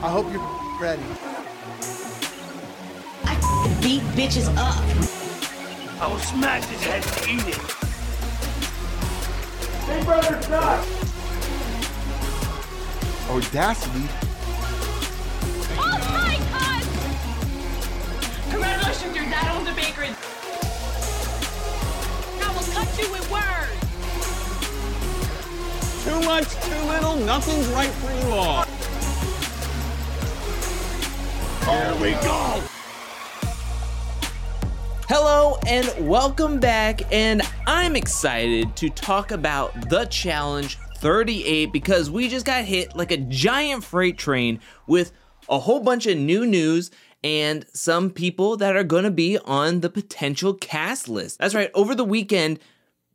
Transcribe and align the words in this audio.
I 0.00 0.08
hope 0.10 0.32
you're 0.32 0.40
ready. 0.80 1.02
I 3.24 3.34
beat 3.82 4.02
bitches 4.14 4.46
up. 4.56 4.78
I 6.00 6.06
will 6.06 6.20
smash 6.20 6.64
his 6.66 6.80
head 6.84 7.04
and 7.04 7.40
eat 7.40 7.48
it. 7.48 7.58
Big 9.88 10.04
brother's 10.04 10.48
not. 10.48 10.78
Oh, 13.26 13.42
Audacity. 13.44 14.06
Oh 15.76 15.98
my 16.12 16.38
god! 16.52 16.82
Congratulations, 18.50 19.16
your 19.16 19.24
dad 19.24 19.56
owns 19.56 19.68
a 19.68 19.72
bakery. 19.74 20.14
I 22.40 22.48
will 22.54 22.68
cut 22.72 22.88
you 22.96 23.10
with 23.10 23.26
words. 23.32 23.74
Too 26.04 26.20
much, 26.24 26.48
too 26.64 26.80
little, 26.86 27.16
nothing's 27.26 27.66
right 27.66 27.90
for 27.90 28.12
you 28.12 28.32
all. 28.32 28.67
Here 31.68 31.94
we 32.00 32.12
go. 32.12 32.62
Hello 35.06 35.58
and 35.66 36.08
welcome 36.08 36.58
back, 36.58 37.02
and 37.12 37.42
I'm 37.66 37.94
excited 37.94 38.74
to 38.76 38.88
talk 38.88 39.32
about 39.32 39.90
the 39.90 40.06
challenge 40.06 40.78
38 40.96 41.70
because 41.70 42.10
we 42.10 42.28
just 42.28 42.46
got 42.46 42.64
hit 42.64 42.96
like 42.96 43.10
a 43.10 43.18
giant 43.18 43.84
freight 43.84 44.16
train 44.16 44.60
with 44.86 45.12
a 45.50 45.58
whole 45.58 45.80
bunch 45.80 46.06
of 46.06 46.16
new 46.16 46.46
news 46.46 46.90
and 47.22 47.66
some 47.74 48.08
people 48.08 48.56
that 48.56 48.74
are 48.74 48.82
going 48.82 49.04
to 49.04 49.10
be 49.10 49.36
on 49.36 49.80
the 49.80 49.90
potential 49.90 50.54
cast 50.54 51.06
list. 51.06 51.38
That's 51.38 51.54
right, 51.54 51.70
over 51.74 51.94
the 51.94 52.02
weekend, 52.02 52.60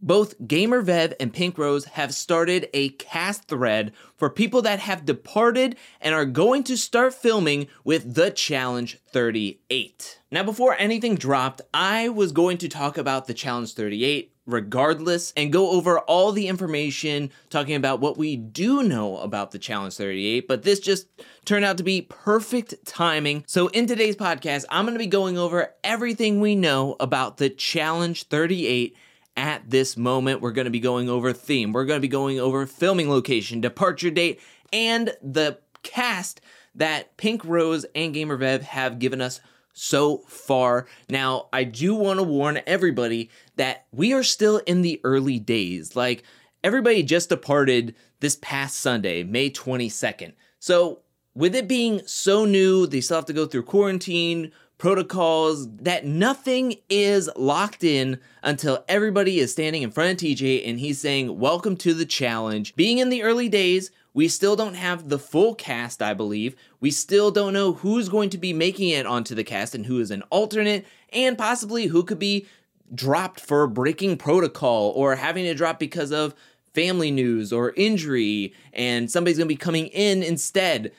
both 0.03 0.39
GamerVev 0.41 1.13
and 1.19 1.33
Pink 1.33 1.57
Rose 1.57 1.85
have 1.85 2.13
started 2.13 2.67
a 2.73 2.89
cast 2.89 3.47
thread 3.47 3.93
for 4.17 4.29
people 4.29 4.61
that 4.63 4.79
have 4.79 5.05
departed 5.05 5.77
and 6.01 6.13
are 6.13 6.25
going 6.25 6.63
to 6.65 6.77
start 6.77 7.13
filming 7.13 7.67
with 7.83 8.13
The 8.13 8.29
Challenge 8.29 8.99
38. 9.11 10.19
Now, 10.29 10.43
before 10.43 10.75
anything 10.77 11.15
dropped, 11.15 11.61
I 11.73 12.09
was 12.09 12.33
going 12.33 12.57
to 12.59 12.69
talk 12.69 12.97
about 12.97 13.27
The 13.27 13.33
Challenge 13.33 13.73
38 13.73 14.33
regardless 14.45 15.31
and 15.37 15.53
go 15.53 15.71
over 15.71 15.99
all 15.99 16.33
the 16.33 16.49
information 16.49 17.31
talking 17.49 17.75
about 17.75 18.01
what 18.01 18.17
we 18.17 18.35
do 18.35 18.83
know 18.83 19.17
about 19.19 19.51
the 19.51 19.59
Challenge 19.59 19.93
38, 19.95 20.47
but 20.49 20.63
this 20.63 20.81
just 20.81 21.07
turned 21.45 21.63
out 21.63 21.77
to 21.77 21.83
be 21.83 22.01
perfect 22.01 22.73
timing. 22.85 23.45
So, 23.47 23.67
in 23.67 23.87
today's 23.87 24.17
podcast, 24.17 24.65
I'm 24.69 24.85
to 24.85 24.99
be 24.99 25.07
going 25.07 25.37
over 25.37 25.73
everything 25.81 26.41
we 26.41 26.55
know 26.55 26.97
about 26.99 27.37
the 27.37 27.49
Challenge 27.49 28.23
38 28.23 28.97
at 29.35 29.69
this 29.69 29.97
moment. 29.97 30.41
We're 30.41 30.51
going 30.51 30.65
to 30.65 30.71
be 30.71 30.79
going 30.79 31.09
over 31.09 31.33
theme, 31.33 31.73
we're 31.73 31.85
going 31.85 31.97
to 31.99 32.07
be 32.07 32.07
going 32.07 32.39
over 32.39 32.65
filming 32.65 33.09
location, 33.09 33.61
departure 33.61 34.11
date, 34.11 34.39
and 34.71 35.15
the 35.21 35.59
cast 35.83 36.41
that 36.75 37.15
Pink 37.17 37.45
Rose 37.45 37.85
and 37.95 38.15
GamerVev 38.15 38.61
have 38.61 38.99
given 38.99 39.21
us 39.21 39.39
so 39.73 40.19
far. 40.27 40.87
Now, 41.09 41.47
I 41.51 41.63
do 41.63 41.95
want 41.95 42.19
to 42.19 42.23
warn 42.23 42.61
everybody 42.65 43.29
that 43.55 43.85
we 43.91 44.13
are 44.13 44.23
still 44.23 44.57
in 44.59 44.81
the 44.81 45.01
early 45.03 45.39
days. 45.39 45.95
Like, 45.95 46.23
everybody 46.63 47.03
just 47.03 47.29
departed 47.29 47.95
this 48.19 48.37
past 48.41 48.79
Sunday, 48.79 49.23
May 49.23 49.49
22nd. 49.49 50.33
So, 50.59 50.99
with 51.35 51.55
it 51.55 51.67
being 51.67 52.01
so 52.05 52.45
new, 52.45 52.85
they 52.85 53.01
still 53.01 53.17
have 53.17 53.25
to 53.25 53.33
go 53.33 53.47
through 53.47 53.63
quarantine, 53.63 54.51
protocols, 54.83 55.73
that 55.77 56.05
nothing 56.05 56.75
is 56.89 57.29
locked 57.37 57.85
in 57.85 58.19
until 58.41 58.83
everybody 58.89 59.39
is 59.39 59.49
standing 59.49 59.81
in 59.81 59.89
front 59.89 60.11
of 60.11 60.17
TJ 60.17 60.67
and 60.67 60.77
he's 60.77 60.99
saying, 60.99 61.39
Welcome 61.39 61.77
to 61.77 61.93
the 61.93 62.05
challenge. 62.05 62.75
Being 62.75 62.97
in 62.97 63.07
the 63.07 63.23
early 63.23 63.47
days, 63.47 63.91
we 64.13 64.27
still 64.27 64.57
don't 64.57 64.73
have 64.73 65.07
the 65.07 65.17
full 65.17 65.55
cast, 65.55 66.01
I 66.01 66.13
believe. 66.13 66.57
We 66.81 66.91
still 66.91 67.31
don't 67.31 67.53
know 67.53 67.71
who's 67.71 68.09
going 68.09 68.29
to 68.31 68.37
be 68.37 68.51
making 68.51 68.89
it 68.89 69.05
onto 69.05 69.33
the 69.33 69.45
cast 69.45 69.73
and 69.73 69.85
who 69.85 70.01
is 70.01 70.11
an 70.11 70.23
alternate, 70.23 70.85
and 71.13 71.37
possibly 71.37 71.85
who 71.85 72.03
could 72.03 72.19
be 72.19 72.45
dropped 72.93 73.39
for 73.39 73.67
breaking 73.67 74.17
protocol 74.17 74.91
or 74.97 75.15
having 75.15 75.45
to 75.45 75.53
drop 75.53 75.79
because 75.79 76.11
of 76.11 76.35
family 76.73 77.09
news 77.09 77.53
or 77.53 77.71
injury, 77.77 78.53
and 78.73 79.09
somebody's 79.09 79.37
going 79.37 79.47
to 79.47 79.53
be 79.53 79.55
coming 79.55 79.87
in 79.87 80.23
instead. 80.23 80.91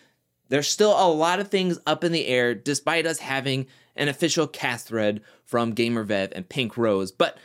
There's 0.55 0.71
still 0.71 0.93
a 0.93 1.11
lot 1.11 1.41
of 1.41 1.49
things 1.49 1.81
up 1.85 2.05
in 2.05 2.13
the 2.13 2.29
air 2.29 2.55
despite 2.55 3.07
us 3.07 3.19
having 3.19 3.67
an 3.97 4.07
official 4.07 4.47
cast 4.47 4.87
thread 4.87 5.21
from 5.45 5.75
GamerVev 5.75 6.31
and 6.31 6.49
Pink 6.49 6.77
Rose. 6.77 7.11
But 7.11 7.39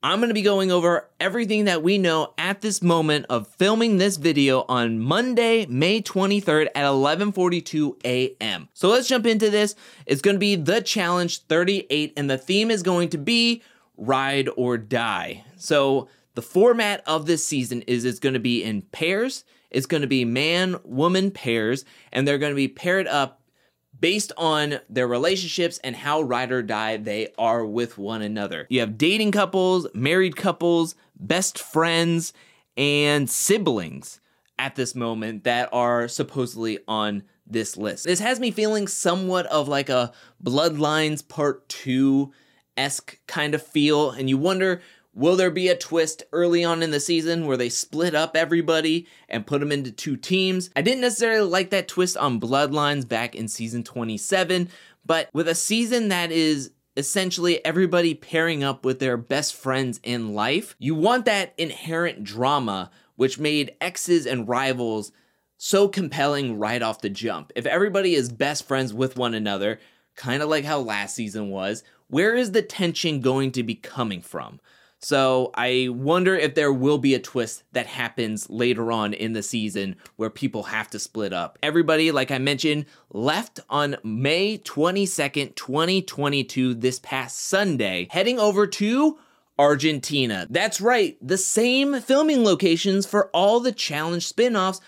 I'm 0.00 0.20
going 0.20 0.28
to 0.28 0.34
be 0.34 0.42
going 0.42 0.70
over 0.70 1.10
everything 1.18 1.64
that 1.64 1.82
we 1.82 1.98
know 1.98 2.34
at 2.38 2.60
this 2.60 2.80
moment 2.80 3.26
of 3.28 3.48
filming 3.48 3.96
this 3.96 4.16
video 4.16 4.64
on 4.68 5.00
Monday, 5.00 5.66
May 5.66 6.00
23rd 6.00 6.68
at 6.76 6.84
11:42 6.84 7.96
a.m. 8.04 8.68
So 8.74 8.90
let's 8.90 9.08
jump 9.08 9.26
into 9.26 9.50
this. 9.50 9.74
It's 10.06 10.22
going 10.22 10.36
to 10.36 10.38
be 10.38 10.54
the 10.54 10.82
challenge 10.82 11.42
38 11.46 12.12
and 12.16 12.30
the 12.30 12.38
theme 12.38 12.70
is 12.70 12.84
going 12.84 13.08
to 13.08 13.18
be 13.18 13.64
ride 13.96 14.48
or 14.54 14.78
die. 14.78 15.42
So 15.56 16.06
the 16.36 16.42
format 16.42 17.02
of 17.08 17.26
this 17.26 17.44
season 17.44 17.82
is 17.88 18.04
it's 18.04 18.20
going 18.20 18.34
to 18.34 18.38
be 18.38 18.62
in 18.62 18.82
pairs. 18.82 19.42
It's 19.72 19.86
going 19.86 20.02
to 20.02 20.06
be 20.06 20.24
man 20.24 20.76
woman 20.84 21.30
pairs 21.30 21.84
and 22.12 22.26
they're 22.26 22.38
going 22.38 22.52
to 22.52 22.56
be 22.56 22.68
paired 22.68 23.06
up 23.06 23.42
based 23.98 24.32
on 24.36 24.80
their 24.88 25.06
relationships 25.06 25.78
and 25.84 25.94
how 25.94 26.20
ride 26.22 26.50
or 26.50 26.62
die 26.62 26.96
they 26.96 27.32
are 27.38 27.64
with 27.64 27.98
one 27.98 28.22
another. 28.22 28.66
You 28.68 28.80
have 28.80 28.98
dating 28.98 29.32
couples, 29.32 29.86
married 29.94 30.36
couples, 30.36 30.94
best 31.14 31.58
friends, 31.58 32.32
and 32.76 33.28
siblings 33.30 34.20
at 34.58 34.74
this 34.74 34.94
moment 34.94 35.44
that 35.44 35.68
are 35.72 36.08
supposedly 36.08 36.78
on 36.88 37.22
this 37.46 37.76
list. 37.76 38.04
This 38.04 38.20
has 38.20 38.40
me 38.40 38.50
feeling 38.50 38.88
somewhat 38.88 39.46
of 39.46 39.68
like 39.68 39.88
a 39.88 40.12
Bloodlines 40.42 41.26
Part 41.26 41.68
2 41.68 42.32
esque 42.76 43.18
kind 43.26 43.54
of 43.54 43.62
feel, 43.64 44.10
and 44.10 44.28
you 44.28 44.38
wonder 44.38 44.80
Will 45.14 45.36
there 45.36 45.50
be 45.50 45.68
a 45.68 45.76
twist 45.76 46.22
early 46.32 46.64
on 46.64 46.82
in 46.82 46.90
the 46.90 47.00
season 47.00 47.46
where 47.46 47.58
they 47.58 47.68
split 47.68 48.14
up 48.14 48.34
everybody 48.34 49.06
and 49.28 49.46
put 49.46 49.60
them 49.60 49.70
into 49.70 49.92
two 49.92 50.16
teams? 50.16 50.70
I 50.74 50.80
didn't 50.80 51.02
necessarily 51.02 51.48
like 51.48 51.70
that 51.70 51.88
twist 51.88 52.16
on 52.16 52.40
Bloodlines 52.40 53.06
back 53.06 53.34
in 53.34 53.48
season 53.48 53.84
27, 53.84 54.70
but 55.04 55.28
with 55.34 55.48
a 55.48 55.54
season 55.54 56.08
that 56.08 56.32
is 56.32 56.70
essentially 56.96 57.64
everybody 57.64 58.14
pairing 58.14 58.64
up 58.64 58.84
with 58.84 59.00
their 59.00 59.16
best 59.16 59.54
friends 59.54 60.00
in 60.02 60.34
life, 60.34 60.76
you 60.78 60.94
want 60.94 61.26
that 61.26 61.54
inherent 61.58 62.24
drama 62.24 62.90
which 63.16 63.38
made 63.38 63.76
exes 63.80 64.26
and 64.26 64.48
rivals 64.48 65.12
so 65.58 65.88
compelling 65.88 66.58
right 66.58 66.82
off 66.82 67.02
the 67.02 67.08
jump. 67.08 67.52
If 67.54 67.66
everybody 67.66 68.14
is 68.14 68.32
best 68.32 68.66
friends 68.66 68.92
with 68.92 69.16
one 69.16 69.34
another, 69.34 69.78
kind 70.16 70.42
of 70.42 70.48
like 70.48 70.64
how 70.64 70.80
last 70.80 71.14
season 71.14 71.50
was, 71.50 71.84
where 72.08 72.34
is 72.34 72.52
the 72.52 72.62
tension 72.62 73.20
going 73.20 73.52
to 73.52 73.62
be 73.62 73.74
coming 73.74 74.22
from? 74.22 74.58
So 75.02 75.50
I 75.54 75.88
wonder 75.90 76.36
if 76.36 76.54
there 76.54 76.72
will 76.72 76.98
be 76.98 77.14
a 77.14 77.18
twist 77.18 77.64
that 77.72 77.86
happens 77.86 78.48
later 78.48 78.92
on 78.92 79.12
in 79.12 79.32
the 79.32 79.42
season 79.42 79.96
where 80.14 80.30
people 80.30 80.62
have 80.64 80.88
to 80.90 81.00
split 81.00 81.32
up. 81.32 81.58
Everybody, 81.60 82.12
like 82.12 82.30
I 82.30 82.38
mentioned, 82.38 82.86
left 83.10 83.58
on 83.68 83.96
May 84.04 84.58
22nd, 84.58 85.56
2022, 85.56 86.74
this 86.74 87.00
past 87.00 87.38
Sunday, 87.40 88.06
heading 88.10 88.38
over 88.38 88.66
to 88.68 89.18
Argentina. 89.58 90.46
That's 90.48 90.80
right, 90.80 91.16
the 91.20 91.38
same 91.38 92.00
filming 92.00 92.44
locations 92.44 93.04
for 93.04 93.28
all 93.34 93.58
the 93.58 93.72
challenge 93.72 94.28
spin 94.28 94.54
offs 94.54 94.80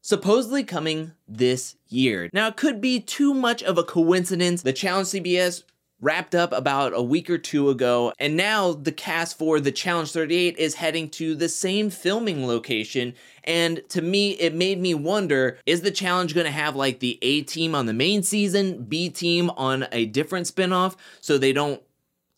supposedly 0.00 0.64
coming 0.64 1.12
this 1.26 1.76
year. 1.88 2.30
Now, 2.32 2.48
it 2.48 2.56
could 2.56 2.80
be 2.80 3.00
too 3.00 3.34
much 3.34 3.62
of 3.62 3.76
a 3.76 3.84
coincidence. 3.84 4.62
The 4.62 4.72
Challenge 4.72 5.08
CBS 5.08 5.64
wrapped 6.00 6.34
up 6.34 6.52
about 6.52 6.92
a 6.94 7.02
week 7.02 7.28
or 7.28 7.38
two 7.38 7.70
ago, 7.70 8.12
and 8.18 8.36
now 8.36 8.72
the 8.72 8.92
cast 8.92 9.36
for 9.38 9.60
the 9.60 9.72
Challenge 9.72 10.10
38 10.10 10.56
is 10.56 10.74
heading 10.74 11.08
to 11.10 11.34
the 11.34 11.48
same 11.48 11.90
filming 11.90 12.46
location. 12.46 13.14
And 13.44 13.82
to 13.88 14.02
me, 14.02 14.32
it 14.32 14.54
made 14.54 14.78
me 14.78 14.94
wonder 14.94 15.58
is 15.66 15.80
the 15.80 15.90
challenge 15.90 16.34
going 16.34 16.46
to 16.46 16.50
have 16.50 16.76
like 16.76 17.00
the 17.00 17.18
A 17.22 17.42
team 17.42 17.74
on 17.74 17.86
the 17.86 17.92
main 17.92 18.22
season, 18.22 18.84
B 18.84 19.10
team 19.10 19.50
on 19.50 19.86
a 19.90 20.06
different 20.06 20.46
spinoff, 20.46 20.96
so 21.20 21.38
they 21.38 21.52
don't 21.52 21.82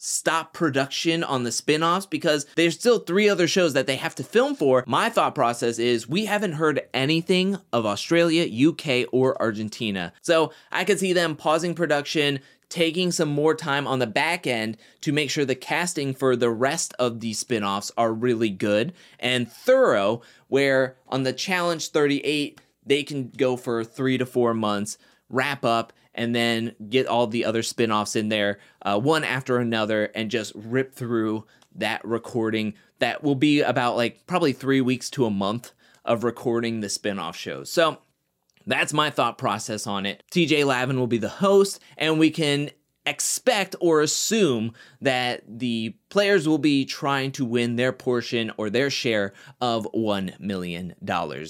stop 0.02 0.54
production 0.54 1.22
on 1.22 1.44
the 1.44 1.52
spin-offs 1.52 2.06
because 2.06 2.46
there's 2.56 2.74
still 2.74 3.00
three 3.00 3.28
other 3.28 3.46
shows 3.46 3.74
that 3.74 3.86
they 3.86 3.96
have 3.96 4.14
to 4.14 4.24
film 4.24 4.54
for. 4.54 4.82
My 4.86 5.10
thought 5.10 5.34
process 5.34 5.78
is 5.78 6.08
we 6.08 6.24
haven't 6.24 6.52
heard 6.52 6.88
anything 6.94 7.58
of 7.70 7.84
Australia, 7.84 8.70
UK, 8.70 9.06
or 9.12 9.40
Argentina. 9.40 10.14
So 10.22 10.52
I 10.72 10.84
could 10.84 10.98
see 10.98 11.12
them 11.12 11.36
pausing 11.36 11.74
production, 11.74 12.40
taking 12.70 13.10
some 13.12 13.28
more 13.28 13.54
time 13.54 13.86
on 13.86 13.98
the 13.98 14.06
back 14.06 14.46
end 14.46 14.78
to 15.02 15.12
make 15.12 15.28
sure 15.28 15.44
the 15.44 15.54
casting 15.54 16.14
for 16.14 16.36
the 16.36 16.50
rest 16.50 16.94
of 16.98 17.20
these 17.20 17.38
spin-offs 17.38 17.92
are 17.98 18.12
really 18.12 18.48
good 18.48 18.94
and 19.18 19.50
thorough 19.50 20.22
where 20.48 20.96
on 21.08 21.24
the 21.24 21.32
challenge 21.32 21.90
38 21.90 22.60
they 22.86 23.02
can 23.02 23.28
go 23.36 23.56
for 23.56 23.84
3 23.84 24.16
to 24.18 24.24
4 24.24 24.54
months 24.54 24.96
wrap 25.28 25.64
up 25.64 25.92
and 26.14 26.34
then 26.34 26.74
get 26.88 27.06
all 27.06 27.26
the 27.26 27.44
other 27.44 27.62
spin-offs 27.62 28.16
in 28.16 28.28
there 28.28 28.58
uh, 28.82 28.98
one 28.98 29.24
after 29.24 29.58
another 29.58 30.10
and 30.14 30.30
just 30.30 30.52
rip 30.54 30.94
through 30.94 31.44
that 31.74 32.04
recording 32.04 32.74
that 33.00 33.22
will 33.22 33.34
be 33.34 33.60
about 33.60 33.96
like 33.96 34.26
probably 34.26 34.52
three 34.52 34.80
weeks 34.80 35.10
to 35.10 35.26
a 35.26 35.30
month 35.30 35.72
of 36.04 36.24
recording 36.24 36.80
the 36.80 36.88
spin-off 36.88 37.36
shows. 37.36 37.70
So 37.70 37.98
That's 38.70 38.92
my 38.92 39.10
thought 39.10 39.36
process 39.36 39.88
on 39.88 40.06
it. 40.06 40.22
TJ 40.30 40.64
Lavin 40.64 40.96
will 40.96 41.08
be 41.08 41.18
the 41.18 41.28
host, 41.28 41.80
and 41.98 42.20
we 42.20 42.30
can 42.30 42.70
expect 43.04 43.74
or 43.80 44.00
assume 44.00 44.74
that 45.00 45.42
the 45.48 45.96
players 46.08 46.46
will 46.46 46.58
be 46.58 46.84
trying 46.84 47.32
to 47.32 47.44
win 47.44 47.74
their 47.74 47.92
portion 47.92 48.52
or 48.56 48.70
their 48.70 48.88
share 48.88 49.32
of 49.60 49.88
$1 49.92 50.38
million. 50.38 50.94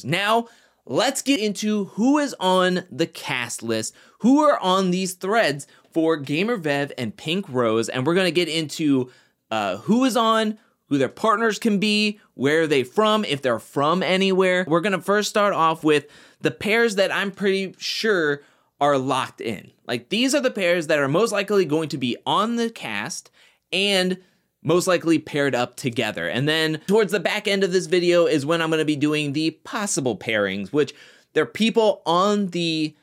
Now, 0.03 0.47
let's 0.87 1.21
get 1.21 1.41
into 1.41 1.85
who 1.85 2.17
is 2.17 2.35
on 2.41 2.85
the 2.91 3.07
cast 3.07 3.63
list, 3.63 3.95
who 4.21 4.41
are 4.41 4.59
on 4.59 4.91
these 4.91 5.13
threads 5.13 5.67
for 5.91 6.19
GamerVev 6.19 6.93
and 6.97 7.15
Pink 7.15 7.45
Rose, 7.51 7.91
and 7.91 8.07
we're 8.07 8.15
going 8.15 8.29
to 8.29 8.31
get 8.31 8.49
into 8.49 9.11
uh, 9.51 9.77
who 9.77 10.07
is 10.07 10.17
on, 10.17 10.59
who 10.87 10.97
their 10.97 11.09
partners 11.11 11.59
can 11.59 11.79
be, 11.79 12.19
where 12.33 12.63
are 12.63 12.67
they 12.67 12.83
from, 12.83 13.27
if 13.27 13.43
they're 13.43 13.59
from 13.59 14.03
anywhere. 14.03 14.65
We're 14.67 14.81
going 14.81 14.93
to 14.93 15.03
first 15.03 15.29
start 15.29 15.53
off 15.53 15.85
with 15.85 16.07
the 16.41 16.51
pairs 16.51 16.97
that 16.97 17.13
I'm 17.13 17.31
pretty 17.31 17.75
sure 17.79 18.43
are 18.81 18.99
locked 18.99 19.41
in. 19.41 19.71
Like 19.87 20.09
these 20.09 20.35
are 20.35 20.41
the 20.41 20.51
pairs 20.51 20.87
that 20.87 20.99
are 20.99 21.09
most 21.09 21.33
likely 21.33 21.65
going 21.65 21.89
to 21.91 21.99
be 21.99 22.17
on 22.27 22.57
the 22.57 22.71
cast 22.71 23.31
and 23.73 24.19
most 24.63 24.87
likely 24.87 25.19
paired 25.19 25.55
up 25.55 25.77
together. 25.77 26.29
And 26.29 26.49
then 26.49 26.81
towards 26.87 27.13
the 27.13 27.21
back 27.21 27.49
end 27.49 27.65
of 27.65 27.73
this 27.73 27.87
video 27.87 28.27
is 28.27 28.45
when 28.45 28.61
I'm 28.61 28.71
going 28.71 28.79
to 28.79 28.85
be 28.85 28.97
doing 28.97 29.33
the 29.33 29.51
possible 29.51 30.17
pairings, 30.17 30.73
which 30.73 30.95
they're 31.33 31.47
people 31.47 32.03
on 32.05 32.49
the 32.49 32.95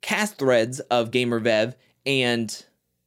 cast 0.00 0.38
threads 0.38 0.80
of 0.80 1.10
GamerVev 1.10 1.74
and 2.04 2.64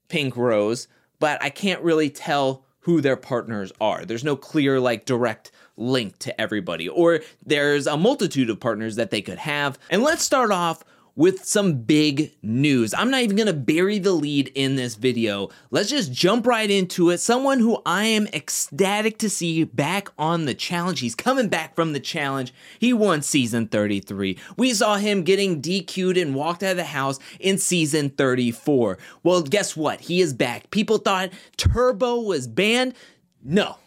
Pink 0.08 0.38
Rose, 0.38 0.88
but 1.20 1.42
I 1.44 1.50
can't 1.50 1.82
really 1.82 2.10
tell 2.10 2.66
who 2.80 3.02
their 3.02 3.18
partners 3.18 3.72
are. 3.82 4.06
There's 4.06 4.24
no 4.24 4.36
clear, 4.36 4.80
like, 4.80 5.06
direct 5.06 5.52
link 5.78 6.18
to 6.20 6.40
everybody, 6.40 6.88
or 6.88 7.22
there's 7.46 7.88
a 7.88 7.98
multitude 7.98 8.50
of 8.50 8.60
partners 8.60 8.96
that 8.96 9.12
they 9.12 9.22
could 9.22 9.40
have. 9.40 9.78
And 9.90 10.04
let's 10.04 10.24
start 10.24 10.52
off 10.52 10.84
with 11.16 11.46
some 11.46 11.76
big 11.76 12.34
news. 12.44 12.94
I'm 12.94 13.10
not 13.10 13.22
even 13.22 13.38
gonna 13.38 13.54
bury 13.54 14.00
the 14.00 14.12
lead 14.12 14.52
in 14.54 14.76
this 14.76 14.96
video. 14.96 15.50
Let's 15.72 15.90
just 15.90 16.12
jump 16.12 16.46
right 16.46 16.70
into 16.70 17.10
it. 17.10 17.20
Someone 17.20 17.60
who 17.60 17.82
I 17.86 18.04
am 18.04 18.28
ecstatic 18.28 19.18
to 19.20 19.30
see 19.30 19.64
back 19.64 20.10
on 20.20 20.46
the 20.46 20.54
challenge. 20.54 21.00
He's 21.00 21.16
coming 21.16 21.48
back 21.48 21.74
from 21.74 21.94
the 21.94 22.02
challenge. 22.02 22.54
He 22.80 22.92
won 22.92 23.22
season 23.22 23.68
33. 23.68 24.38
We 24.58 24.74
saw 24.74 24.98
him 24.98 25.24
getting 25.24 25.62
DQ'd 25.62 26.18
and 26.18 26.36
walked 26.36 26.64
out 26.64 26.72
of 26.72 26.78
the 26.78 26.84
house 26.84 27.20
in 27.40 27.58
season 27.58 28.10
34. 28.10 28.98
Well, 29.24 29.42
guess 29.42 29.78
what? 29.78 30.02
He 30.02 30.20
is 30.20 30.34
back. 30.34 30.70
People 30.70 30.98
thought 30.98 31.32
Turbo 31.56 32.20
was 32.20 32.46
banned. 32.46 32.94
No, 33.42 33.78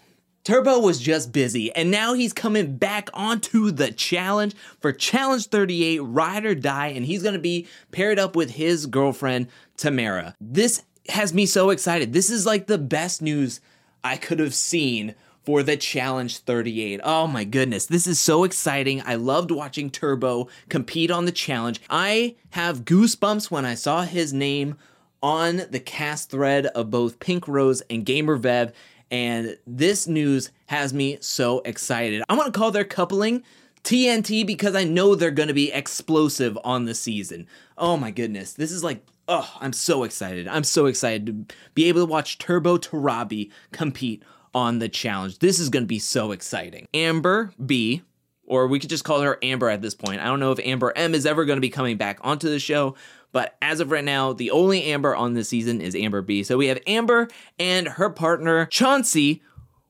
Turbo 0.48 0.78
was 0.78 0.98
just 0.98 1.30
busy, 1.30 1.70
and 1.74 1.90
now 1.90 2.14
he's 2.14 2.32
coming 2.32 2.78
back 2.78 3.10
onto 3.12 3.70
the 3.70 3.92
challenge 3.92 4.54
for 4.80 4.92
Challenge 4.92 5.46
38 5.46 5.98
Ride 5.98 6.46
or 6.46 6.54
Die, 6.54 6.86
and 6.86 7.04
he's 7.04 7.22
gonna 7.22 7.38
be 7.38 7.66
paired 7.92 8.18
up 8.18 8.34
with 8.34 8.52
his 8.52 8.86
girlfriend, 8.86 9.48
Tamara. 9.76 10.34
This 10.40 10.84
has 11.10 11.34
me 11.34 11.44
so 11.44 11.68
excited. 11.68 12.14
This 12.14 12.30
is 12.30 12.46
like 12.46 12.66
the 12.66 12.78
best 12.78 13.20
news 13.20 13.60
I 14.02 14.16
could 14.16 14.38
have 14.38 14.54
seen 14.54 15.14
for 15.44 15.62
the 15.62 15.76
Challenge 15.76 16.38
38. 16.38 17.02
Oh 17.04 17.26
my 17.26 17.44
goodness, 17.44 17.84
this 17.84 18.06
is 18.06 18.18
so 18.18 18.44
exciting. 18.44 19.02
I 19.04 19.16
loved 19.16 19.50
watching 19.50 19.90
Turbo 19.90 20.48
compete 20.70 21.10
on 21.10 21.26
the 21.26 21.30
challenge. 21.30 21.82
I 21.90 22.36
have 22.52 22.86
goosebumps 22.86 23.50
when 23.50 23.66
I 23.66 23.74
saw 23.74 24.00
his 24.00 24.32
name 24.32 24.78
on 25.22 25.64
the 25.70 25.80
cast 25.80 26.30
thread 26.30 26.66
of 26.68 26.90
both 26.90 27.20
Pink 27.20 27.46
Rose 27.46 27.82
and 27.90 28.06
Gamer 28.06 28.38
GamerVev 28.38 28.72
and 29.10 29.56
this 29.66 30.06
news 30.06 30.50
has 30.66 30.92
me 30.92 31.18
so 31.20 31.60
excited. 31.64 32.22
I 32.28 32.34
want 32.34 32.52
to 32.52 32.58
call 32.58 32.70
their 32.70 32.84
coupling 32.84 33.42
TNT 33.84 34.46
because 34.46 34.74
I 34.74 34.84
know 34.84 35.14
they're 35.14 35.30
to 35.48 35.54
be 35.54 35.72
explosive 35.72 36.58
on 36.64 36.84
the 36.84 36.94
season. 36.94 37.46
Oh 37.76 37.96
my 37.96 38.10
goodness. 38.10 38.52
This 38.52 38.72
is 38.72 38.84
like, 38.84 39.04
oh, 39.28 39.50
I'm 39.60 39.72
so 39.72 40.04
excited. 40.04 40.48
I'm 40.48 40.64
so 40.64 40.86
excited 40.86 41.26
to 41.26 41.54
be 41.74 41.88
able 41.88 42.00
to 42.00 42.10
watch 42.10 42.38
Turbo 42.38 42.78
Turabi 42.78 43.50
compete 43.72 44.22
on 44.54 44.78
the 44.78 44.88
challenge. 44.88 45.38
This 45.38 45.58
is 45.58 45.68
going 45.68 45.84
to 45.84 45.88
be 45.88 45.98
so 45.98 46.32
exciting. 46.32 46.86
Amber 46.92 47.52
B, 47.64 48.02
or 48.44 48.66
we 48.66 48.78
could 48.78 48.90
just 48.90 49.04
call 49.04 49.20
her 49.20 49.38
Amber 49.42 49.68
at 49.68 49.82
this 49.82 49.94
point. 49.94 50.20
I 50.20 50.24
don't 50.24 50.40
know 50.40 50.52
if 50.52 50.58
Amber 50.60 50.92
M 50.96 51.14
is 51.14 51.26
ever 51.26 51.44
going 51.44 51.58
to 51.58 51.62
be 51.62 51.70
coming 51.70 51.96
back 51.96 52.18
onto 52.22 52.48
the 52.48 52.58
show, 52.58 52.94
but 53.32 53.56
as 53.60 53.80
of 53.80 53.90
right 53.90 54.04
now, 54.04 54.32
the 54.32 54.50
only 54.50 54.84
Amber 54.84 55.14
on 55.14 55.34
this 55.34 55.48
season 55.48 55.80
is 55.80 55.94
Amber 55.94 56.22
B. 56.22 56.42
So 56.42 56.56
we 56.56 56.66
have 56.68 56.80
Amber 56.86 57.28
and 57.58 57.86
her 57.88 58.10
partner, 58.10 58.66
Chauncey, 58.66 59.42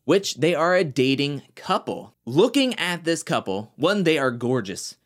which 0.04 0.36
they 0.36 0.54
are 0.54 0.74
a 0.74 0.84
dating 0.84 1.42
couple. 1.54 2.14
Looking 2.24 2.74
at 2.78 3.04
this 3.04 3.22
couple, 3.22 3.72
one, 3.76 4.04
they 4.04 4.18
are 4.18 4.30
gorgeous. 4.30 4.96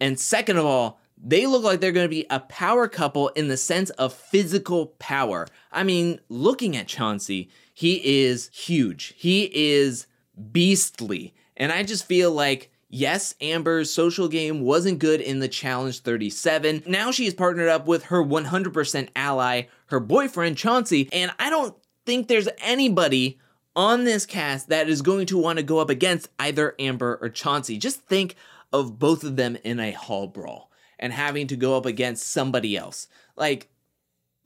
And 0.00 0.18
second 0.18 0.58
of 0.58 0.66
all, 0.66 1.00
they 1.16 1.46
look 1.46 1.64
like 1.64 1.80
they're 1.80 1.92
going 1.92 2.04
to 2.04 2.08
be 2.08 2.26
a 2.30 2.40
power 2.40 2.86
couple 2.86 3.28
in 3.30 3.48
the 3.48 3.56
sense 3.56 3.90
of 3.90 4.12
physical 4.12 4.86
power. 4.98 5.48
I 5.72 5.82
mean, 5.82 6.20
looking 6.28 6.76
at 6.76 6.86
Chauncey, 6.86 7.50
he 7.74 8.26
is 8.26 8.50
huge. 8.52 9.14
He 9.16 9.50
is 9.52 10.06
beastly. 10.52 11.34
And 11.56 11.72
I 11.72 11.82
just 11.82 12.04
feel 12.06 12.30
like 12.32 12.70
Yes, 12.90 13.34
Amber's 13.40 13.92
social 13.92 14.28
game 14.28 14.62
wasn't 14.62 14.98
good 14.98 15.20
in 15.20 15.40
the 15.40 15.48
Challenge 15.48 15.98
37. 16.00 16.84
Now 16.86 17.10
she 17.10 17.26
is 17.26 17.34
partnered 17.34 17.68
up 17.68 17.86
with 17.86 18.04
her 18.04 18.24
100% 18.24 19.08
ally, 19.14 19.62
her 19.86 20.00
boyfriend 20.00 20.56
Chauncey, 20.56 21.08
and 21.12 21.30
I 21.38 21.50
don't 21.50 21.76
think 22.06 22.28
there's 22.28 22.48
anybody 22.62 23.38
on 23.76 24.04
this 24.04 24.24
cast 24.24 24.70
that 24.70 24.88
is 24.88 25.02
going 25.02 25.26
to 25.26 25.38
want 25.38 25.58
to 25.58 25.62
go 25.62 25.78
up 25.78 25.90
against 25.90 26.30
either 26.38 26.74
Amber 26.78 27.18
or 27.20 27.28
Chauncey. 27.28 27.76
Just 27.76 28.00
think 28.06 28.34
of 28.72 28.98
both 28.98 29.22
of 29.22 29.36
them 29.36 29.58
in 29.64 29.78
a 29.80 29.92
hall 29.92 30.26
brawl 30.26 30.70
and 30.98 31.12
having 31.12 31.46
to 31.48 31.56
go 31.56 31.76
up 31.76 31.84
against 31.86 32.26
somebody 32.26 32.76
else. 32.76 33.06
Like, 33.36 33.68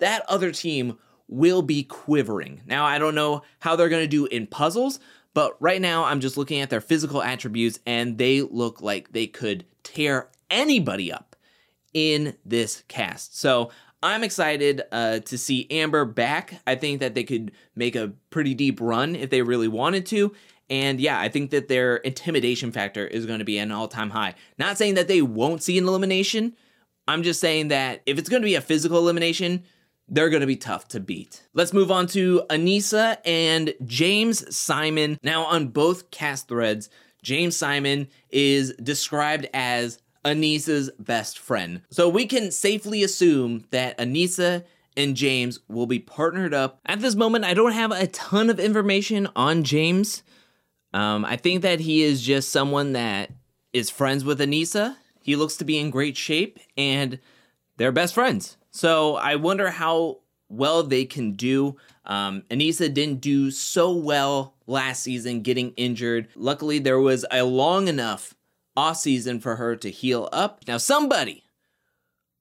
that 0.00 0.24
other 0.28 0.50
team 0.50 0.98
will 1.28 1.62
be 1.62 1.84
quivering. 1.84 2.60
Now, 2.66 2.84
I 2.84 2.98
don't 2.98 3.14
know 3.14 3.42
how 3.60 3.76
they're 3.76 3.88
going 3.88 4.04
to 4.04 4.08
do 4.08 4.26
in 4.26 4.48
puzzles, 4.48 4.98
but 5.34 5.56
right 5.60 5.80
now, 5.80 6.04
I'm 6.04 6.20
just 6.20 6.36
looking 6.36 6.60
at 6.60 6.70
their 6.70 6.80
physical 6.80 7.22
attributes, 7.22 7.78
and 7.86 8.18
they 8.18 8.42
look 8.42 8.82
like 8.82 9.12
they 9.12 9.26
could 9.26 9.64
tear 9.82 10.28
anybody 10.50 11.12
up 11.12 11.36
in 11.94 12.36
this 12.44 12.84
cast. 12.88 13.38
So 13.38 13.70
I'm 14.02 14.24
excited 14.24 14.82
uh, 14.90 15.20
to 15.20 15.38
see 15.38 15.66
Amber 15.70 16.04
back. 16.04 16.60
I 16.66 16.74
think 16.74 17.00
that 17.00 17.14
they 17.14 17.24
could 17.24 17.52
make 17.76 17.94
a 17.94 18.12
pretty 18.30 18.54
deep 18.54 18.80
run 18.80 19.14
if 19.14 19.30
they 19.30 19.42
really 19.42 19.68
wanted 19.68 20.06
to. 20.06 20.34
And 20.68 21.00
yeah, 21.00 21.20
I 21.20 21.28
think 21.28 21.50
that 21.50 21.68
their 21.68 21.96
intimidation 21.96 22.72
factor 22.72 23.06
is 23.06 23.26
going 23.26 23.38
to 23.40 23.44
be 23.44 23.58
an 23.58 23.70
all 23.70 23.88
time 23.88 24.10
high. 24.10 24.34
Not 24.58 24.78
saying 24.78 24.94
that 24.94 25.08
they 25.08 25.22
won't 25.22 25.62
see 25.62 25.78
an 25.78 25.86
elimination. 25.86 26.56
I'm 27.06 27.22
just 27.22 27.40
saying 27.40 27.68
that 27.68 28.02
if 28.06 28.18
it's 28.18 28.28
going 28.28 28.42
to 28.42 28.46
be 28.46 28.54
a 28.54 28.60
physical 28.60 28.98
elimination, 28.98 29.64
they're 30.08 30.30
going 30.30 30.40
to 30.40 30.46
be 30.46 30.56
tough 30.56 30.88
to 30.88 31.00
beat. 31.00 31.42
Let's 31.54 31.72
move 31.72 31.90
on 31.90 32.06
to 32.08 32.42
Aneesa 32.50 33.18
and 33.24 33.74
James 33.84 34.54
Simon. 34.54 35.18
Now, 35.22 35.44
on 35.44 35.68
both 35.68 36.10
cast 36.10 36.48
threads, 36.48 36.90
James 37.22 37.56
Simon 37.56 38.08
is 38.30 38.74
described 38.82 39.48
as 39.54 39.98
Aneesa's 40.24 40.90
best 40.98 41.38
friend. 41.38 41.82
So 41.90 42.08
we 42.08 42.26
can 42.26 42.50
safely 42.50 43.02
assume 43.02 43.64
that 43.70 43.98
Aneesa 43.98 44.64
and 44.96 45.16
James 45.16 45.60
will 45.68 45.86
be 45.86 45.98
partnered 45.98 46.52
up. 46.52 46.80
At 46.84 47.00
this 47.00 47.14
moment, 47.14 47.44
I 47.44 47.54
don't 47.54 47.72
have 47.72 47.92
a 47.92 48.06
ton 48.08 48.50
of 48.50 48.60
information 48.60 49.28
on 49.34 49.64
James. 49.64 50.22
Um, 50.92 51.24
I 51.24 51.36
think 51.36 51.62
that 51.62 51.80
he 51.80 52.02
is 52.02 52.22
just 52.22 52.50
someone 52.50 52.92
that 52.92 53.30
is 53.72 53.88
friends 53.88 54.24
with 54.24 54.40
Aneesa. 54.40 54.96
He 55.22 55.36
looks 55.36 55.56
to 55.56 55.64
be 55.64 55.78
in 55.78 55.90
great 55.90 56.16
shape, 56.16 56.58
and 56.76 57.18
they're 57.76 57.92
best 57.92 58.14
friends. 58.14 58.56
So 58.72 59.16
I 59.16 59.36
wonder 59.36 59.70
how 59.70 60.18
well 60.48 60.82
they 60.82 61.04
can 61.04 61.32
do. 61.32 61.76
Um, 62.04 62.42
Aneesa 62.50 62.92
didn't 62.92 63.20
do 63.20 63.50
so 63.50 63.92
well 63.92 64.54
last 64.66 65.02
season, 65.02 65.42
getting 65.42 65.72
injured. 65.76 66.28
Luckily, 66.34 66.78
there 66.78 66.98
was 66.98 67.24
a 67.30 67.44
long 67.44 67.86
enough 67.86 68.34
off 68.76 68.96
season 68.96 69.40
for 69.40 69.56
her 69.56 69.76
to 69.76 69.90
heal 69.90 70.28
up. 70.32 70.64
Now, 70.66 70.78
somebody 70.78 71.44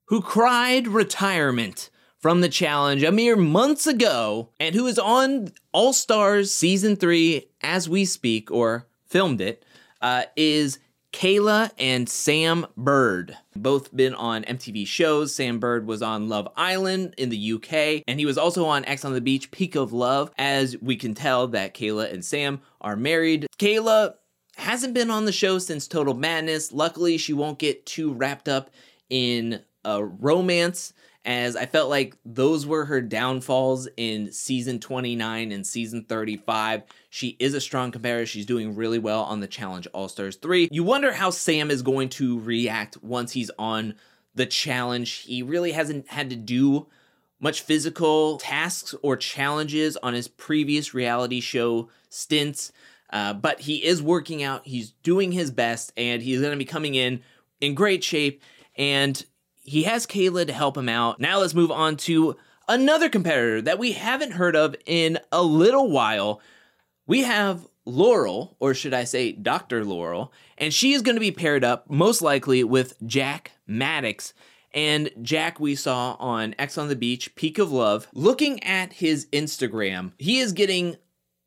who 0.06 0.22
cried 0.22 0.88
retirement 0.88 1.90
from 2.18 2.42
the 2.42 2.50
challenge 2.50 3.04
a 3.04 3.12
mere 3.12 3.36
months 3.36 3.88
ago 3.88 4.50
and 4.60 4.76
who 4.76 4.88
is 4.88 5.00
on 5.00 5.52
All 5.72 5.94
Stars 5.94 6.54
season 6.54 6.96
three 6.96 7.50
as 7.62 7.90
we 7.90 8.06
speak 8.06 8.52
or 8.52 8.88
filmed 9.06 9.42
it 9.42 9.66
uh, 10.02 10.24
is 10.36 10.80
Kayla 11.14 11.72
and 11.78 12.08
Sam 12.08 12.66
Bird. 12.78 13.38
Both 13.56 13.96
been 13.96 14.16
on 14.16 14.44
MTV 14.44 14.88
shows. 14.88 15.36
Sam 15.36 15.60
Bird 15.60 15.86
was 15.86 16.02
on 16.02 16.30
Love 16.30 16.48
Island 16.56 17.14
in 17.18 17.30
the 17.30 17.54
UK, 17.54 18.04
and 18.08 18.20
he 18.20 18.26
was 18.26 18.38
also 18.38 18.66
on 18.66 18.86
Ex 18.86 19.04
on 19.04 19.14
the 19.14 19.22
Beach 19.22 19.52
Peak 19.52 19.76
of 19.76 19.94
Love. 19.94 20.32
As 20.38 20.78
we 20.82 20.96
can 20.96 21.14
tell 21.14 21.48
that 21.50 21.74
Kayla 21.74 22.12
and 22.12 22.24
Sam 22.24 22.62
are 22.80 22.96
married. 22.96 23.48
Kayla 23.60 24.16
hasn't 24.56 24.94
been 24.94 25.12
on 25.12 25.26
the 25.26 25.32
show 25.32 25.60
since 25.60 25.88
Total 25.88 26.14
Madness. 26.14 26.72
Luckily, 26.72 27.18
she 27.18 27.34
won't 27.34 27.60
get 27.60 27.86
too 27.86 28.14
wrapped 28.14 28.48
up 28.48 28.70
in 29.10 29.62
a 29.84 30.04
romance 30.04 30.94
as 31.24 31.56
I 31.56 31.66
felt 31.66 31.90
like 31.90 32.18
those 32.26 32.66
were 32.66 32.86
her 32.86 33.02
downfalls 33.02 33.88
in 33.96 34.32
season 34.32 34.80
29 34.80 35.52
and 35.52 35.66
season 35.66 36.06
35. 36.06 36.84
She 37.10 37.36
is 37.40 37.54
a 37.54 37.62
strong 37.62 37.92
competitor. 37.92 38.26
She's 38.26 38.46
doing 38.46 38.76
really 38.76 39.00
well 39.00 39.24
on 39.24 39.40
the 39.40 39.48
Challenge 39.48 39.88
All 39.94 40.10
Stars 40.10 40.38
3. 40.38 40.70
You 40.72 40.84
wonder 40.84 41.12
how 41.14 41.30
Sam 41.30 41.70
is 41.70 41.84
going 41.84 42.10
to 42.10 42.40
react 42.40 43.02
once 43.04 43.34
he's 43.34 43.52
on 43.60 43.96
the 44.34 44.46
challenge. 44.46 45.12
He 45.20 45.44
really 45.44 45.74
hasn't 45.74 46.08
had 46.08 46.30
to 46.32 46.36
do 46.36 46.88
much 47.40 47.62
physical 47.62 48.38
tasks 48.38 48.96
or 49.02 49.16
challenges 49.18 49.98
on 49.98 50.14
his 50.14 50.28
previous 50.28 50.94
reality 50.94 51.40
show 51.40 51.90
stints. 52.10 52.72
Uh, 53.12 53.34
but 53.34 53.60
he 53.60 53.84
is 53.84 54.02
working 54.02 54.42
out, 54.42 54.66
he's 54.66 54.92
doing 55.04 55.32
his 55.32 55.52
best, 55.52 55.92
and 55.98 56.22
he's 56.22 56.40
going 56.40 56.52
to 56.52 56.58
be 56.58 56.66
coming 56.66 56.96
in 56.96 57.22
in 57.60 57.76
great 57.76 58.04
shape. 58.04 58.42
And 58.78 59.24
he 59.72 59.84
has 59.84 60.06
Kayla 60.06 60.46
to 60.48 60.52
help 60.52 60.76
him 60.76 60.90
out. 60.90 61.22
Now 61.22 61.40
let's 61.40 61.54
move 61.54 61.72
on 61.72 61.96
to 61.98 62.36
another 62.68 63.08
competitor 63.08 63.62
that 63.62 63.80
we 63.80 63.94
haven't 63.94 64.34
heard 64.34 64.54
of 64.54 64.76
in 64.86 65.18
a 65.32 65.42
little 65.42 65.90
while. 65.90 66.42
We 67.08 67.22
have 67.22 67.66
Laurel, 67.86 68.58
or 68.60 68.74
should 68.74 68.94
I 68.94 69.06
say 69.06 69.32
Dr. 69.32 69.86
Laurel, 69.86 70.34
and 70.58 70.74
she 70.74 70.92
is 70.92 71.02
going 71.02 71.16
to 71.16 71.22
be 71.22 71.32
paired 71.32 71.64
up 71.64 71.90
most 71.90 72.22
likely 72.22 72.66
with 72.66 73.00
Jakk 73.00 73.48
Maddox. 73.66 74.34
And 74.74 75.10
Jakk, 75.22 75.58
we 75.58 75.76
saw 75.76 76.18
on 76.20 76.54
Ex 76.60 76.78
on 76.78 76.90
the 76.90 76.96
Beach, 76.98 77.34
Peak 77.36 77.58
of 77.58 77.72
Love. 77.72 78.10
Looking 78.14 78.62
at 78.66 78.92
his 78.92 79.28
Instagram, 79.28 80.12
he 80.18 80.40
is 80.40 80.52
getting 80.52 80.98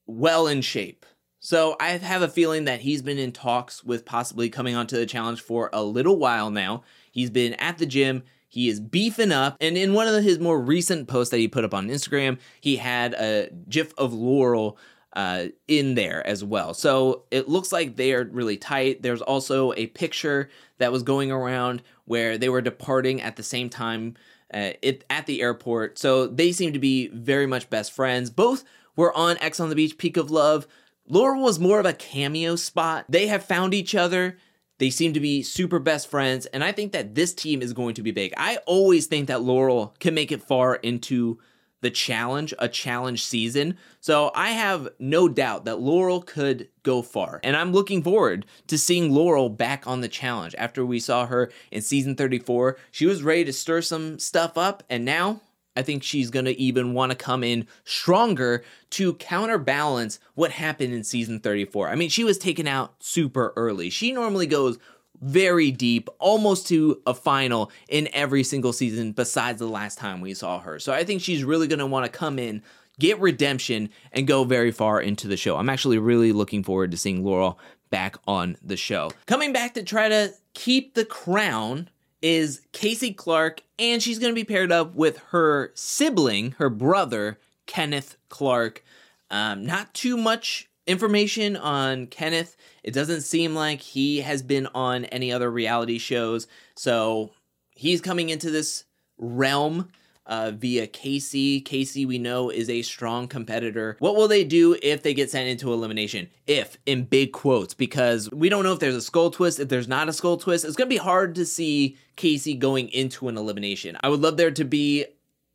well 0.06 0.46
in 0.46 0.62
shape. 0.62 1.04
So 1.40 1.76
I 1.78 1.90
have 1.90 2.22
a 2.22 2.28
feeling 2.28 2.64
that 2.64 2.80
he's 2.80 3.02
been 3.02 3.18
in 3.18 3.32
talks 3.32 3.84
with 3.84 4.06
possibly 4.06 4.48
coming 4.48 4.74
onto 4.74 4.96
the 4.96 5.04
challenge 5.04 5.42
for 5.42 5.68
a 5.74 5.82
little 5.82 6.16
while 6.16 6.50
now. 6.50 6.84
He's 7.14 7.30
been 7.30 7.54
at 7.54 7.78
the 7.78 7.86
gym. 7.86 8.24
He 8.48 8.68
is 8.68 8.80
beefing 8.80 9.30
up. 9.30 9.56
And 9.60 9.76
in 9.78 9.94
one 9.94 10.08
of 10.08 10.24
his 10.24 10.40
more 10.40 10.60
recent 10.60 11.06
posts 11.06 11.30
that 11.30 11.38
he 11.38 11.46
put 11.46 11.64
up 11.64 11.72
on 11.72 11.88
Instagram, 11.88 12.38
he 12.60 12.74
had 12.76 13.14
a 13.14 13.50
gif 13.68 13.94
of 13.96 14.12
Laurel 14.12 14.76
uh, 15.12 15.46
in 15.68 15.94
there 15.94 16.26
as 16.26 16.42
well. 16.42 16.74
So 16.74 17.22
it 17.30 17.48
looks 17.48 17.70
like 17.70 17.94
they 17.94 18.12
are 18.12 18.24
really 18.24 18.56
tight. 18.56 19.00
There's 19.00 19.22
also 19.22 19.72
a 19.74 19.86
picture 19.86 20.50
that 20.78 20.90
was 20.90 21.04
going 21.04 21.30
around 21.30 21.82
where 22.04 22.36
they 22.36 22.48
were 22.48 22.60
departing 22.60 23.22
at 23.22 23.36
the 23.36 23.44
same 23.44 23.70
time 23.70 24.16
uh, 24.52 24.70
it, 24.82 25.04
at 25.08 25.26
the 25.26 25.40
airport. 25.40 25.98
So 25.98 26.26
they 26.26 26.50
seem 26.50 26.72
to 26.72 26.80
be 26.80 27.08
very 27.08 27.46
much 27.46 27.70
best 27.70 27.92
friends. 27.92 28.28
Both 28.28 28.64
were 28.96 29.16
on 29.16 29.38
Ex 29.40 29.60
on 29.60 29.68
the 29.68 29.76
Beach 29.76 29.98
Peak 29.98 30.16
of 30.16 30.32
Love. 30.32 30.66
Laurel 31.08 31.42
was 31.42 31.60
more 31.60 31.78
of 31.78 31.86
a 31.86 31.92
cameo 31.92 32.56
spot. 32.56 33.04
They 33.08 33.28
have 33.28 33.44
found 33.44 33.72
each 33.72 33.94
other. 33.94 34.36
They 34.78 34.90
seem 34.90 35.12
to 35.12 35.20
be 35.20 35.42
super 35.42 35.78
best 35.78 36.10
friends, 36.10 36.46
and 36.46 36.64
I 36.64 36.72
think 36.72 36.92
that 36.92 37.14
this 37.14 37.32
team 37.32 37.62
is 37.62 37.72
going 37.72 37.94
to 37.94 38.02
be 38.02 38.10
big. 38.10 38.34
I 38.36 38.58
always 38.66 39.06
think 39.06 39.28
that 39.28 39.42
Laurel 39.42 39.94
can 40.00 40.14
make 40.14 40.32
it 40.32 40.42
far 40.42 40.74
into 40.76 41.38
the 41.84 41.90
challenge, 41.90 42.54
a 42.58 42.66
challenge 42.66 43.22
season. 43.22 43.76
So 44.00 44.32
I 44.34 44.52
have 44.52 44.88
no 44.98 45.28
doubt 45.28 45.66
that 45.66 45.80
Laurel 45.80 46.22
could 46.22 46.70
go 46.82 47.02
far. 47.02 47.40
And 47.44 47.54
I'm 47.54 47.72
looking 47.72 48.02
forward 48.02 48.46
to 48.68 48.78
seeing 48.78 49.12
Laurel 49.12 49.50
back 49.50 49.86
on 49.86 50.00
the 50.00 50.08
challenge. 50.08 50.54
After 50.56 50.84
we 50.84 50.98
saw 50.98 51.26
her 51.26 51.52
in 51.70 51.82
season 51.82 52.16
34, 52.16 52.78
she 52.90 53.04
was 53.04 53.22
ready 53.22 53.44
to 53.44 53.52
stir 53.52 53.82
some 53.82 54.18
stuff 54.18 54.56
up, 54.56 54.82
and 54.88 55.04
now 55.04 55.42
I 55.76 55.82
think 55.82 56.02
she's 56.02 56.30
going 56.30 56.44
to 56.44 56.58
even 56.58 56.94
want 56.94 57.10
to 57.10 57.16
come 57.16 57.42
in 57.42 57.66
stronger 57.84 58.62
to 58.90 59.14
counterbalance 59.14 60.18
what 60.34 60.52
happened 60.52 60.94
in 60.94 61.04
season 61.04 61.40
34. 61.40 61.88
I 61.88 61.94
mean, 61.94 62.10
she 62.10 62.24
was 62.24 62.38
taken 62.38 62.66
out 62.66 62.94
super 63.00 63.52
early. 63.56 63.90
She 63.90 64.12
normally 64.12 64.46
goes 64.46 64.78
very 65.20 65.70
deep, 65.70 66.08
almost 66.18 66.68
to 66.68 67.00
a 67.06 67.14
final 67.14 67.70
in 67.88 68.08
every 68.12 68.44
single 68.44 68.72
season, 68.72 69.12
besides 69.12 69.58
the 69.58 69.66
last 69.66 69.98
time 69.98 70.20
we 70.20 70.34
saw 70.34 70.60
her. 70.60 70.78
So 70.78 70.92
I 70.92 71.04
think 71.04 71.22
she's 71.22 71.44
really 71.44 71.66
going 71.66 71.78
to 71.78 71.86
want 71.86 72.04
to 72.04 72.18
come 72.18 72.38
in, 72.38 72.62
get 72.98 73.18
redemption, 73.20 73.90
and 74.12 74.26
go 74.26 74.44
very 74.44 74.70
far 74.70 75.00
into 75.00 75.26
the 75.28 75.36
show. 75.36 75.56
I'm 75.56 75.70
actually 75.70 75.98
really 75.98 76.32
looking 76.32 76.62
forward 76.62 76.90
to 76.90 76.96
seeing 76.96 77.24
Laurel 77.24 77.58
back 77.90 78.16
on 78.26 78.56
the 78.62 78.76
show. 78.76 79.10
Coming 79.26 79.52
back 79.52 79.74
to 79.74 79.82
try 79.82 80.08
to 80.08 80.32
keep 80.52 80.94
the 80.94 81.04
crown 81.04 81.88
is 82.24 82.62
Kaycee 82.72 83.14
Clark, 83.14 83.60
and 83.78 84.02
she's 84.02 84.18
going 84.18 84.30
to 84.30 84.34
be 84.34 84.44
paired 84.44 84.72
up 84.72 84.94
with 84.94 85.18
her 85.28 85.72
sibling, 85.74 86.52
her 86.52 86.70
brother, 86.70 87.38
Kenneth 87.66 88.16
Clark. 88.30 88.82
Um, 89.30 89.66
not 89.66 89.92
too 89.92 90.16
much 90.16 90.70
information 90.86 91.54
on 91.54 92.06
Kenneth. 92.06 92.56
It 92.82 92.94
doesn't 92.94 93.20
seem 93.20 93.54
like 93.54 93.82
he 93.82 94.22
has 94.22 94.42
been 94.42 94.68
on 94.74 95.04
any 95.06 95.30
other 95.30 95.50
reality 95.50 95.98
shows. 95.98 96.46
So 96.74 97.30
he's 97.74 98.00
coming 98.00 98.30
into 98.30 98.50
this 98.50 98.84
realm 99.18 99.90
uh, 100.26 100.52
via 100.54 100.86
Kaycee. 100.86 101.62
Kaycee, 101.64 102.06
we 102.06 102.18
know, 102.18 102.50
is 102.50 102.70
a 102.70 102.82
strong 102.82 103.28
competitor. 103.28 103.96
What 103.98 104.16
will 104.16 104.28
they 104.28 104.44
do 104.44 104.76
if 104.82 105.02
they 105.02 105.14
get 105.14 105.30
sent 105.30 105.48
into 105.48 105.72
elimination? 105.72 106.28
If, 106.46 106.78
in 106.86 107.04
big 107.04 107.32
quotes, 107.32 107.74
because 107.74 108.30
we 108.30 108.48
don't 108.48 108.64
know 108.64 108.72
if 108.72 108.80
there's 108.80 108.94
a 108.94 109.02
skull 109.02 109.30
twist. 109.30 109.60
If 109.60 109.68
there's 109.68 109.88
not 109.88 110.08
a 110.08 110.12
skull 110.12 110.36
twist, 110.36 110.64
it's 110.64 110.76
going 110.76 110.88
to 110.88 110.94
be 110.94 110.98
hard 110.98 111.34
to 111.36 111.44
see 111.44 111.96
Kaycee 112.16 112.58
going 112.58 112.88
into 112.88 113.28
an 113.28 113.36
elimination. 113.36 113.96
I 114.02 114.08
would 114.08 114.20
love 114.20 114.36
there 114.36 114.50
to 114.50 114.64
be 114.64 115.06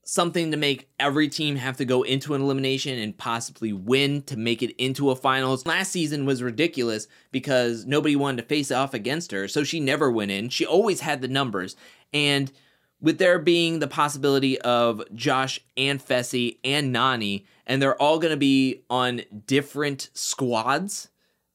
something 0.10 0.50
to 0.50 0.58
make 0.58 0.90
every 1.00 1.30
team 1.30 1.56
have 1.56 1.78
to 1.78 1.86
go 1.86 2.02
into 2.02 2.34
an 2.34 2.42
elimination 2.42 2.98
and 2.98 3.16
possibly 3.16 3.72
win 3.72 4.24
to 4.24 4.36
make 4.36 4.64
it 4.64 4.76
into 4.84 5.12
a 5.12 5.16
finals. 5.16 5.68
Last 5.68 5.92
season 5.92 6.26
was 6.26 6.42
ridiculous 6.42 7.08
because 7.32 7.86
nobody 7.86 8.16
wanted 8.16 8.42
to 8.42 8.48
face 8.48 8.72
off 8.72 8.96
against 8.96 9.32
her, 9.32 9.48
so 9.48 9.64
she 9.64 9.80
never 9.80 10.10
went 10.10 10.32
in. 10.32 10.50
She 10.50 10.66
always 10.66 11.02
had 11.02 11.22
the 11.22 11.28
numbers. 11.28 11.76
And 12.12 12.52
with 13.02 13.18
there 13.18 13.40
being 13.40 13.80
the 13.80 13.88
possibility 13.88 14.60
of 14.62 15.04
Josh 15.14 15.60
and 15.78 16.04
Fessy 16.06 16.58
and 16.64 16.94
Nany, 16.94 17.46
and 17.66 17.82
they're 17.82 18.02
all 18.02 18.20
going 18.20 18.32
to 18.34 18.38
be 18.38 18.84
on 18.90 19.22
different 19.48 20.10
squads 20.14 21.10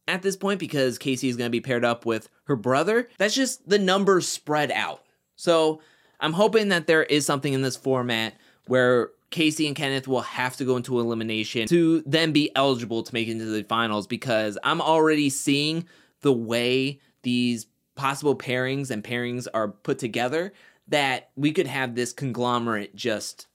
at 0.06 0.22
this 0.22 0.36
point 0.36 0.60
because 0.60 0.98
Kaycee 0.98 1.28
is 1.28 1.36
going 1.36 1.48
to 1.48 1.52
be 1.52 1.60
paired 1.60 1.84
up 1.84 2.06
with 2.06 2.28
her 2.44 2.56
brother, 2.56 3.08
that's 3.18 3.34
just 3.34 3.68
the 3.68 3.78
numbers 3.78 4.28
spread 4.28 4.70
out. 4.70 5.02
So 5.36 5.80
I'm 6.20 6.34
hoping 6.34 6.68
that 6.68 6.86
there 6.86 7.02
is 7.02 7.26
something 7.26 7.52
in 7.52 7.62
this 7.62 7.76
format 7.76 8.34
where 8.66 9.10
Kaycee 9.30 9.66
and 9.66 9.76
Kenneth 9.76 10.06
will 10.06 10.22
have 10.22 10.56
to 10.56 10.64
go 10.64 10.76
into 10.76 11.00
elimination 11.00 11.66
to 11.68 12.02
then 12.06 12.32
be 12.32 12.54
eligible 12.54 13.02
to 13.02 13.14
make 13.14 13.28
it 13.28 13.32
into 13.32 13.46
the 13.46 13.64
finals 13.64 14.06
because 14.06 14.56
I'm 14.62 14.80
already 14.80 15.28
seeing 15.28 15.86
the 16.20 16.32
way 16.32 17.00
these 17.22 17.66
possible 17.96 18.36
pairings 18.36 18.90
and 18.90 19.02
pairings 19.02 19.46
are 19.52 19.68
put 19.68 19.98
together 19.98 20.52
that 20.88 21.30
we 21.36 21.52
could 21.52 21.66
have 21.66 21.94
this 21.94 22.12
conglomerate 22.12 22.94
just 22.94 23.46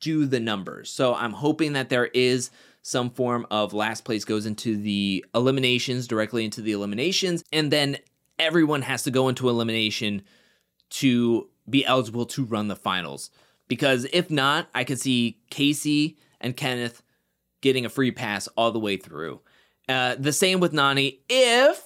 do 0.00 0.26
the 0.26 0.40
numbers. 0.40 0.90
So 0.90 1.14
I'm 1.14 1.32
hoping 1.32 1.74
that 1.74 1.88
there 1.88 2.06
is 2.06 2.50
some 2.82 3.10
form 3.10 3.46
of 3.50 3.72
last 3.72 4.04
place 4.04 4.24
goes 4.24 4.44
into 4.44 4.76
the 4.76 5.24
eliminations 5.34 6.06
directly 6.06 6.44
into 6.44 6.60
the 6.60 6.72
eliminations 6.72 7.42
and 7.50 7.70
then 7.70 7.96
everyone 8.38 8.82
has 8.82 9.02
to 9.04 9.10
go 9.10 9.28
into 9.28 9.48
elimination 9.48 10.22
to 10.90 11.48
be 11.68 11.84
eligible 11.86 12.26
to 12.26 12.44
run 12.44 12.68
the 12.68 12.76
finals 12.76 13.30
because 13.68 14.06
if 14.12 14.30
not, 14.30 14.68
I 14.74 14.84
could 14.84 15.00
see 15.00 15.40
Kaycee 15.50 16.16
and 16.40 16.56
Kenneth 16.56 17.02
getting 17.62 17.86
a 17.86 17.90
free 17.90 18.10
pass 18.10 18.48
all 18.48 18.72
the 18.72 18.78
way 18.78 18.96
through. 18.96 19.40
Uh, 19.88 20.16
the 20.18 20.32
same 20.32 20.60
with 20.60 20.72
Nany 20.72 21.20
If 21.28 21.82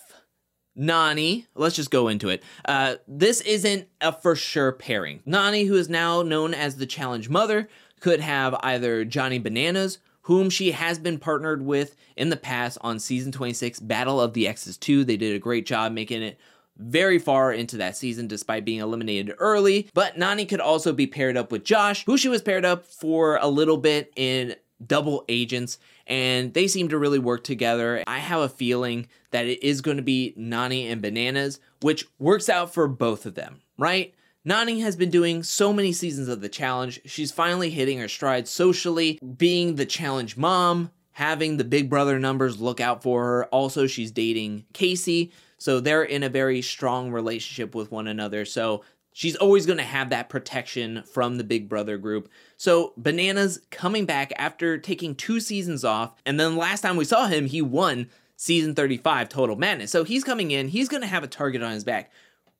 Nany, 0.78 1.46
let's 1.54 1.76
just 1.76 1.90
go 1.90 2.08
into 2.08 2.28
it. 2.28 2.42
Uh, 2.64 2.96
this 3.06 3.40
isn't 3.42 3.88
a 4.00 4.12
for 4.12 4.36
sure 4.36 4.72
pairing. 4.72 5.20
Nany, 5.26 5.66
who 5.66 5.74
is 5.74 5.88
now 5.88 6.22
known 6.22 6.54
as 6.54 6.76
the 6.76 6.86
challenge 6.86 7.28
mother, 7.28 7.68
could 8.00 8.20
have 8.20 8.54
either 8.62 9.04
Johnny 9.04 9.38
Bananas, 9.38 9.98
whom 10.22 10.50
she 10.50 10.72
has 10.72 10.98
been 10.98 11.18
partnered 11.18 11.62
with 11.62 11.96
in 12.16 12.28
the 12.28 12.36
past 12.36 12.78
on 12.80 12.98
season 12.98 13.32
26 13.32 13.80
Battle 13.80 14.20
of 14.20 14.34
the 14.34 14.46
X's 14.46 14.76
2. 14.76 15.04
They 15.04 15.16
did 15.16 15.34
a 15.34 15.40
great 15.40 15.66
job 15.66 15.92
making 15.92 16.22
it 16.22 16.38
very 16.76 17.18
far 17.18 17.52
into 17.52 17.76
that 17.78 17.96
season 17.96 18.28
despite 18.28 18.64
being 18.64 18.78
eliminated 18.80 19.34
early. 19.38 19.88
But 19.94 20.16
Nany 20.16 20.48
could 20.48 20.60
also 20.60 20.92
be 20.92 21.06
paired 21.06 21.36
up 21.36 21.50
with 21.50 21.64
Josh, 21.64 22.04
who 22.06 22.16
she 22.16 22.28
was 22.28 22.42
paired 22.42 22.64
up 22.64 22.86
for 22.86 23.36
a 23.42 23.48
little 23.48 23.78
bit 23.78 24.12
in 24.14 24.54
Double 24.84 25.24
Agents, 25.28 25.78
and 26.06 26.54
they 26.54 26.66
seem 26.68 26.88
to 26.88 26.98
really 26.98 27.18
work 27.18 27.44
together. 27.44 28.02
I 28.06 28.18
have 28.18 28.40
a 28.40 28.48
feeling 28.48 29.08
that 29.30 29.46
it 29.46 29.62
is 29.62 29.80
going 29.80 29.96
to 29.96 30.02
be 30.02 30.34
Nany 30.38 30.90
and 30.90 31.02
Bananas, 31.02 31.60
which 31.80 32.06
works 32.18 32.48
out 32.48 32.72
for 32.72 32.88
both 32.88 33.26
of 33.26 33.34
them, 33.34 33.60
right? 33.78 34.14
Nany 34.46 34.80
has 34.80 34.96
been 34.96 35.10
doing 35.10 35.42
so 35.42 35.72
many 35.72 35.92
seasons 35.92 36.28
of 36.28 36.40
the 36.40 36.48
challenge. 36.48 37.00
She's 37.04 37.32
finally 37.32 37.70
hitting 37.70 37.98
her 37.98 38.08
stride 38.08 38.48
socially, 38.48 39.18
being 39.36 39.74
the 39.74 39.84
challenge 39.84 40.36
mom, 40.36 40.90
having 41.12 41.56
the 41.56 41.64
big 41.64 41.90
brother 41.90 42.18
numbers 42.18 42.60
look 42.60 42.80
out 42.80 43.02
for 43.02 43.24
her. 43.24 43.44
Also, 43.46 43.86
she's 43.86 44.10
dating 44.10 44.64
Kaycee. 44.72 45.32
So 45.58 45.80
they're 45.80 46.04
in 46.04 46.22
a 46.22 46.28
very 46.28 46.62
strong 46.62 47.10
relationship 47.10 47.74
with 47.74 47.90
one 47.90 48.06
another. 48.06 48.44
So 48.44 48.84
she's 49.18 49.34
always 49.34 49.66
going 49.66 49.78
to 49.78 49.84
have 49.84 50.10
that 50.10 50.28
protection 50.28 51.02
from 51.02 51.38
the 51.38 51.44
Big 51.44 51.68
Brother 51.68 51.98
group. 51.98 52.30
So 52.56 52.92
Bananas 52.96 53.60
coming 53.68 54.06
back 54.06 54.32
after 54.36 54.78
taking 54.78 55.16
two 55.16 55.40
seasons 55.40 55.84
off. 55.84 56.14
And 56.24 56.38
then 56.38 56.56
last 56.56 56.82
time 56.82 56.96
we 56.96 57.04
saw 57.04 57.26
him, 57.26 57.46
he 57.46 57.60
won 57.60 58.10
season 58.36 58.76
35 58.76 59.28
Total 59.28 59.56
Madness. 59.56 59.90
So 59.90 60.04
he's 60.04 60.22
coming 60.22 60.52
in, 60.52 60.68
he's 60.68 60.88
going 60.88 61.00
to 61.00 61.08
have 61.08 61.24
a 61.24 61.26
target 61.26 61.64
on 61.64 61.72
his 61.72 61.82
back. 61.82 62.12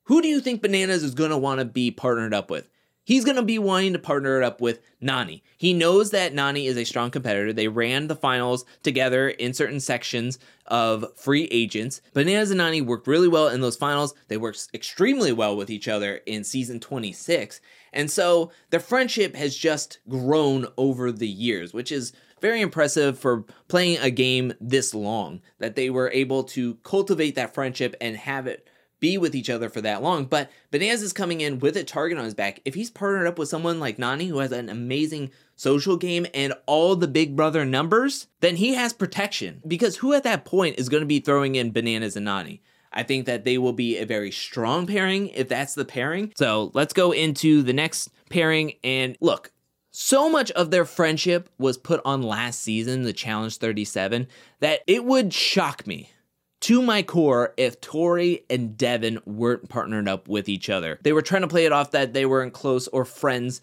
Who 0.03 0.21
do 0.21 0.27
you 0.27 0.41
think 0.41 0.61
Bananas 0.61 1.01
is 1.01 1.15
going 1.15 1.29
to 1.29 1.37
want 1.37 1.59
to 1.59 1.65
be 1.65 1.91
partnered 1.91 2.33
up 2.33 2.51
with? 2.51 2.69
He's 3.03 3.25
going 3.25 3.37
to 3.37 3.43
be 3.43 3.57
wanting 3.57 3.93
to 3.93 3.99
partner 3.99 4.37
it 4.37 4.43
up 4.43 4.61
with 4.61 4.81
Nany. 5.01 5.41
He 5.57 5.73
knows 5.73 6.11
that 6.11 6.33
Nany 6.33 6.65
is 6.65 6.77
a 6.77 6.83
strong 6.83 7.09
competitor. 7.09 7.51
They 7.51 7.67
ran 7.67 8.07
the 8.07 8.15
finals 8.15 8.65
together 8.83 9.29
in 9.29 9.53
certain 9.53 9.79
sections 9.79 10.37
of 10.67 11.05
free 11.15 11.45
agents. 11.45 12.01
Bananas 12.13 12.51
and 12.51 12.61
Nany 12.61 12.85
worked 12.85 13.07
really 13.07 13.27
well 13.27 13.47
in 13.47 13.61
those 13.61 13.75
finals. 13.75 14.13
They 14.27 14.37
worked 14.37 14.67
extremely 14.73 15.31
well 15.31 15.57
with 15.57 15.69
each 15.69 15.87
other 15.87 16.17
in 16.25 16.43
season 16.43 16.79
26. 16.79 17.59
And 17.93 18.11
so 18.11 18.51
their 18.69 18.79
friendship 18.79 19.35
has 19.35 19.55
just 19.55 19.99
grown 20.07 20.67
over 20.77 21.11
the 21.11 21.27
years, 21.27 21.73
which 21.73 21.91
is 21.91 22.13
very 22.41 22.61
impressive 22.61 23.17
for 23.17 23.43
playing 23.67 23.97
a 23.99 24.11
game 24.11 24.53
this 24.61 24.93
long, 24.93 25.41
that 25.57 25.75
they 25.75 25.89
were 25.89 26.11
able 26.13 26.43
to 26.43 26.75
cultivate 26.75 27.35
that 27.35 27.53
friendship 27.53 27.95
and 27.99 28.15
have 28.15 28.47
it 28.47 28.67
be 28.99 29.17
with 29.17 29.35
each 29.35 29.49
other 29.49 29.69
for 29.69 29.81
that 29.81 30.01
long. 30.01 30.25
But 30.25 30.51
Bananas 30.71 31.01
is 31.01 31.13
coming 31.13 31.41
in 31.41 31.59
with 31.59 31.77
a 31.77 31.83
target 31.83 32.17
on 32.17 32.25
his 32.25 32.33
back. 32.33 32.61
If 32.65 32.75
he's 32.75 32.89
partnered 32.89 33.27
up 33.27 33.39
with 33.39 33.49
someone 33.49 33.79
like 33.79 33.97
Nany, 33.97 34.27
who 34.27 34.39
has 34.39 34.51
an 34.51 34.69
amazing 34.69 35.31
social 35.55 35.97
game 35.97 36.25
and 36.33 36.53
all 36.65 36.95
the 36.95 37.07
big 37.07 37.35
brother 37.35 37.65
numbers, 37.65 38.27
then 38.39 38.55
he 38.55 38.73
has 38.75 38.93
protection. 38.93 39.61
Because 39.67 39.97
who 39.97 40.13
at 40.13 40.23
that 40.23 40.45
point 40.45 40.79
is 40.79 40.89
going 40.89 41.01
to 41.01 41.07
be 41.07 41.19
throwing 41.19 41.55
in 41.55 41.71
Bananas 41.71 42.15
and 42.15 42.27
Nany? 42.27 42.59
I 42.91 43.03
think 43.03 43.25
that 43.25 43.43
they 43.43 43.57
will 43.57 43.73
be 43.73 43.97
a 43.97 44.05
very 44.05 44.31
strong 44.31 44.87
pairing 44.87 45.29
if 45.29 45.47
that's 45.47 45.75
the 45.75 45.85
pairing. 45.85 46.33
So 46.35 46.71
let's 46.73 46.93
go 46.93 47.11
into 47.11 47.61
the 47.61 47.73
next 47.73 48.09
pairing. 48.29 48.73
And 48.83 49.15
look, 49.21 49.51
so 49.91 50.29
much 50.29 50.51
of 50.51 50.71
their 50.71 50.85
friendship 50.85 51.49
was 51.57 51.77
put 51.77 52.01
on 52.05 52.21
last 52.21 52.61
season, 52.61 53.03
the 53.03 53.13
Challenge 53.13 53.55
37, 53.55 54.27
that 54.59 54.81
it 54.87 55.05
would 55.05 55.33
shock 55.33 55.85
me 55.85 56.11
to 56.61 56.81
my 56.81 57.01
core 57.01 57.53
if 57.57 57.79
Tori 57.79 58.45
and 58.49 58.77
Devin 58.77 59.19
weren't 59.25 59.69
partnered 59.69 60.09
up 60.09 60.27
with 60.27 60.49
each 60.49 60.69
other. 60.69 60.99
They 61.03 61.13
were 61.13 61.21
trying 61.21 61.43
to 61.43 61.47
play 61.47 61.65
it 61.65 61.71
off 61.71 61.91
that 61.91 62.13
they 62.13 62.25
weren't 62.25 62.53
close 62.53 62.87
or 62.89 63.05
friends 63.05 63.61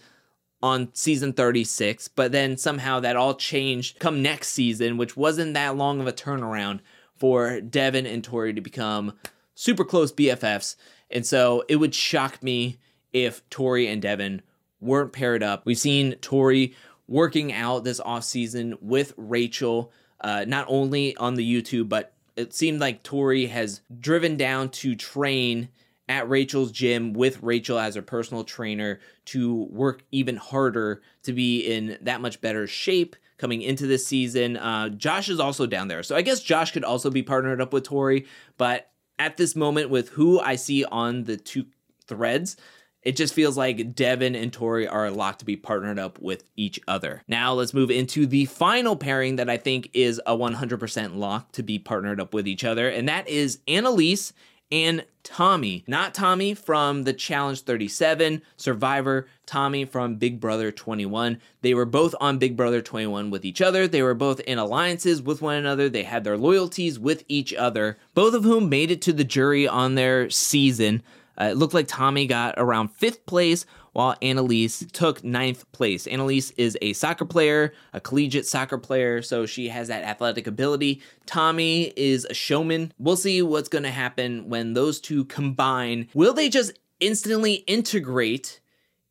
on 0.63 0.89
season 0.95 1.33
36, 1.33 2.09
but 2.09 2.33
then 2.33 2.57
somehow 2.57 3.01
that 3.01 3.17
all 3.17 3.35
changed 3.35 3.99
come 3.99 4.23
next 4.23 4.49
season, 4.49 4.97
which 4.97 5.17
wasn't 5.17 5.55
that 5.55 5.77
long 5.77 6.01
of 6.01 6.07
a 6.07 6.13
turnaround 6.13 6.81
for 7.15 7.61
Devin 7.61 8.07
and 8.07 8.25
Tori 8.25 8.55
to 8.55 8.61
become 8.61 9.13
super 9.55 9.85
close 9.85 10.13
BFFs. 10.13 10.77
And 11.11 11.27
so 11.27 11.65
it 11.69 11.77
would 11.77 11.95
shock 11.95 12.43
me 12.43 12.79
if 13.13 13.49
Tori 13.51 13.87
and 13.87 14.01
Devin 14.01 14.43
weren't 14.81 15.13
paired 15.13 15.43
up. 15.43 15.65
We've 15.67 15.79
seen 15.79 16.15
Tori 16.17 16.75
working 17.07 17.53
out 17.53 17.85
this 17.85 18.01
off 18.01 18.25
season 18.25 18.77
with 18.81 19.15
Rachel, 19.17 19.93
uh, 20.21 20.45
not 20.47 20.67
only 20.69 21.17
on 21.17 21.35
the 21.35 21.63
YouTube, 21.63 21.89
but 21.89 22.13
it 22.37 22.55
seemed 22.55 22.81
like 22.81 23.03
Tori 23.03 23.47
has 23.47 23.81
driven 23.99 24.37
down 24.37 24.69
to 24.71 24.95
train 24.95 25.69
at 26.09 26.29
Rachel's 26.29 26.71
gym 26.71 27.13
with 27.15 27.43
Rachel 27.43 27.79
as 27.79 27.97
her 27.97 28.03
personal 28.03 28.45
trainer 28.45 29.01
to 29.27 29.65
work 29.71 30.05
even 30.13 30.37
harder 30.37 31.03
to 31.25 31.33
be 31.33 31.61
in 31.61 31.99
that 32.03 32.21
much 32.21 32.41
better 32.41 32.67
shape 32.67 33.17
coming 33.39 33.63
into 33.63 33.87
this 33.87 34.07
season. 34.07 34.57
Uh, 34.57 34.89
Josh 34.91 35.29
is 35.29 35.41
also 35.41 35.67
down 35.67 35.89
there. 35.89 36.03
So 36.03 36.15
I 36.15 36.23
guess 36.23 36.41
Josh 36.41 36.73
could 36.73 36.85
also 36.85 37.11
be 37.11 37.23
partnered 37.23 37.61
up 37.61 37.73
with 37.73 37.85
Tori. 37.85 38.27
But 38.57 38.91
at 39.19 39.37
this 39.37 39.57
moment, 39.57 39.91
with 39.91 40.11
who 40.11 40.41
I 40.41 40.57
see 40.57 40.85
on 40.85 41.25
the 41.25 41.37
two 41.37 41.67
threads, 42.07 42.57
it 43.07 43.15
just 43.15 43.35
feels 43.35 43.57
like 43.57 43.95
Devin 43.95 44.35
and 44.35 44.53
Tori 44.53 44.89
are 44.89 45.13
locked 45.13 45.39
to 45.39 45.45
be 45.45 45.55
partnered 45.55 45.97
up 45.97 46.19
with 46.19 46.43
each 46.57 46.81
other. 46.89 47.23
Now 47.29 47.53
let's 47.53 47.73
move 47.73 47.89
into 47.89 48.27
the 48.27 48.47
final 48.47 48.97
pairing 48.97 49.37
that 49.37 49.49
I 49.49 49.59
think 49.59 49.91
is 49.95 50.21
a 50.27 50.37
100% 50.37 51.17
lock 51.17 51.53
to 51.53 51.63
be 51.63 51.79
partnered 51.79 52.21
up 52.21 52.35
with 52.35 52.49
each 52.49 52.65
other, 52.65 52.89
and 52.89 53.09
that 53.09 53.29
is 53.29 53.61
Analyse 53.69 54.33
and 54.73 55.05
Tommy. 55.23 55.85
Not 55.87 56.15
Tommy 56.15 56.55
from 56.55 57.05
the 57.05 57.13
Challenge 57.13 57.61
37, 57.61 58.43
Survivor, 58.57 59.29
Tommy 59.47 59.85
from 59.85 60.17
Big 60.17 60.41
Brother 60.41 60.73
21. 60.73 61.41
They 61.63 61.75
were 61.75 61.85
both 61.85 62.13
on 62.21 62.39
Big 62.39 62.57
Brother 62.57 62.83
21 62.83 63.31
with 63.31 63.45
each 63.45 63.63
other. 63.63 63.87
They 63.87 64.03
were 64.03 64.15
both 64.15 64.41
in 64.41 64.59
alliances 64.59 65.23
with 65.23 65.41
one 65.41 65.55
another. 65.55 65.89
They 65.89 66.03
had 66.03 66.25
their 66.25 66.37
loyalties 66.37 66.99
with 66.99 67.23
each 67.29 67.55
other, 67.55 67.99
both 68.15 68.35
of 68.35 68.43
whom 68.43 68.69
made 68.69 68.91
it 68.91 69.01
to 69.03 69.13
the 69.13 69.23
jury 69.23 69.69
on 69.69 69.95
their 69.95 70.29
season. 70.29 71.05
Uh, 71.41 71.47
it 71.47 71.57
looked 71.57 71.75
like 71.75 71.89
Tommy 71.89 72.27
got 72.27 72.55
around 72.57 72.89
fifth 72.89 73.27
place, 73.27 73.67
while 73.97 74.15
Analyse 74.21 74.85
took 74.93 75.25
ninth 75.25 75.71
place. 75.73 76.07
Analyse 76.07 76.51
is 76.59 76.77
a 76.83 76.93
soccer 76.93 77.25
player, 77.25 77.73
a 77.95 78.01
collegiate 78.01 78.45
soccer 78.45 78.77
player, 78.77 79.23
so 79.23 79.47
she 79.47 79.69
has 79.69 79.89
that 79.89 80.05
athletic 80.05 80.47
ability. 80.47 81.01
Tommy 81.25 81.95
is 81.97 82.27
a 82.27 82.35
showman. 82.35 82.93
We'll 82.99 83.17
see 83.17 83.41
what's 83.41 83.71
going 83.71 83.85
to 83.85 83.91
happen 83.91 84.51
when 84.51 84.75
those 84.75 85.01
two 85.01 85.25
combine. 85.25 86.09
Will 86.13 86.35
they 86.35 86.51
just 86.51 86.79
instantly 87.01 87.55
integrate 87.55 88.61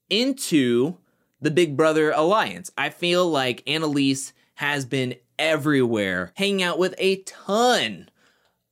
into 0.07 0.97
the 1.41 1.49
Big 1.49 1.75
Brother 1.75 2.11
Alliance? 2.11 2.69
I 2.77 2.91
feel 2.91 3.27
like 3.27 3.63
Analyse 3.65 4.33
has 4.53 4.85
been 4.85 5.15
everywhere, 5.39 6.31
hanging 6.35 6.61
out 6.61 6.77
with 6.77 6.93
a 6.99 7.23
ton 7.23 8.09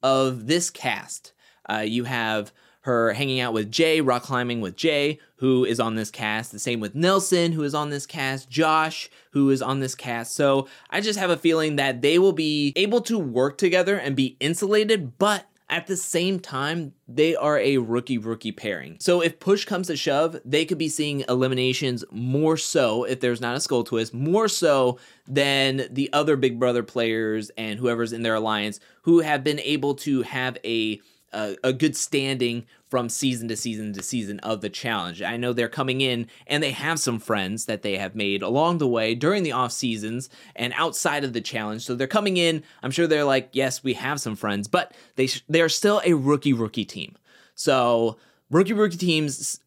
of 0.04 0.46
this 0.46 0.70
cast. 0.70 1.34
Uh, 1.68 1.80
you 1.80 2.04
have 2.04 2.54
her 2.84 3.14
hanging 3.14 3.40
out 3.40 3.54
with 3.54 3.72
Jay, 3.72 4.02
rock 4.02 4.24
climbing 4.24 4.62
with 4.62 4.76
Jay, 4.76 5.20
who 5.38 5.66
is 5.66 5.80
on 5.80 5.96
this 5.96 6.12
cast. 6.12 6.52
The 6.52 6.60
same 6.60 6.80
with 6.80 6.96
Nelson, 6.96 7.54
who 7.54 7.64
is 7.64 7.74
on 7.74 7.90
this 7.90 8.06
cast. 8.06 8.50
Josh, 8.50 9.10
who 9.32 9.50
is 9.50 9.62
on 9.62 9.80
this 9.80 9.96
cast. 9.96 10.36
So 10.36 10.68
I 10.90 11.02
just 11.02 11.20
have 11.20 11.30
a 11.30 11.38
feeling 11.38 11.78
that 11.78 12.02
they 12.02 12.20
will 12.20 12.34
be 12.34 12.74
able 12.76 13.02
to 13.02 13.18
work 13.18 13.58
together 13.58 13.98
and 13.98 14.16
be 14.16 14.38
insulated, 14.40 15.18
but 15.18 15.46
at 15.70 15.88
the 15.88 15.98
same 15.98 16.40
time, 16.40 16.94
they 17.08 17.36
are 17.36 17.58
a 17.58 17.78
rookie 17.78 18.18
rookie 18.18 18.52
pairing. 18.52 18.98
So 19.00 19.22
if 19.22 19.40
push 19.40 19.66
comes 19.66 19.88
to 19.88 19.96
shove, 19.96 20.40
they 20.46 20.66
could 20.66 20.78
be 20.78 20.90
seeing 20.90 21.24
eliminations 21.28 22.04
more 22.12 22.58
so, 22.58 23.06
if 23.06 23.22
there's 23.22 23.42
not 23.42 23.56
a 23.56 23.60
skull 23.60 23.84
twist, 23.84 24.14
more 24.14 24.48
so 24.48 25.00
than 25.26 25.88
the 25.90 26.12
other 26.14 26.36
Big 26.36 26.60
Brother 26.60 26.84
players 26.84 27.50
and 27.58 27.80
whoever's 27.80 28.14
in 28.14 28.24
their 28.24 28.36
alliance 28.36 28.80
who 29.04 29.22
have 29.22 29.44
been 29.44 29.60
able 29.60 29.96
to 29.96 30.22
have 30.24 30.58
a 30.64 31.02
a, 31.34 31.74
good 31.74 31.96
standing 31.96 32.66
from 32.90 33.10
season 33.10 33.48
to 33.48 33.56
season 33.56 33.94
to 33.94 34.04
season 34.04 34.40
of 34.42 34.62
the 34.62 34.70
challenge. 34.70 35.22
I 35.22 35.38
know 35.38 35.52
they're 35.52 35.68
coming 35.68 36.02
in 36.02 36.28
and 36.48 36.62
they 36.62 36.72
have 36.72 37.00
some 37.00 37.20
friends 37.20 37.66
that 37.66 37.82
they 37.82 37.98
have 37.98 38.16
made 38.16 38.42
along 38.42 38.78
the 38.78 38.88
way 38.88 39.16
during 39.16 39.44
the 39.44 39.52
off 39.52 39.72
seasons 39.72 40.30
and 40.56 40.74
outside 40.76 41.24
of 41.24 41.34
the 41.34 41.42
challenge. 41.42 41.84
So 41.84 41.96
they're 41.96 42.08
coming 42.08 42.38
in. 42.38 42.64
I'm 42.82 42.92
sure 42.92 43.08
they're 43.08 43.24
like, 43.24 43.50
yes, 43.54 43.84
we 43.84 43.94
have 43.94 44.22
some 44.22 44.36
friends, 44.36 44.68
but 44.68 44.94
they 45.16 45.28
they 45.50 45.62
are 45.62 45.70
still 45.70 46.02
a 46.06 46.14
rookie 46.14 46.54
rookie 46.54 46.86
team. 46.86 47.16
So 47.56 48.18
rookie 48.52 48.74
rookie 48.74 48.98
teams, 48.98 49.60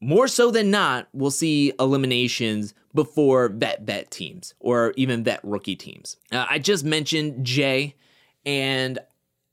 more 0.00 0.28
so 0.28 0.50
than 0.50 0.70
not, 0.70 1.08
will 1.12 1.30
see 1.30 1.72
eliminations 1.78 2.74
before 2.94 3.48
vet 3.48 3.82
vet 3.82 4.10
teams 4.10 4.54
or 4.60 4.92
even 4.96 5.24
vet 5.24 5.40
rookie 5.42 5.76
teams. 5.76 6.16
Uh, 6.30 6.46
I 6.48 6.58
just 6.58 6.84
mentioned 6.84 7.44
Jay. 7.44 7.96
And 8.44 8.98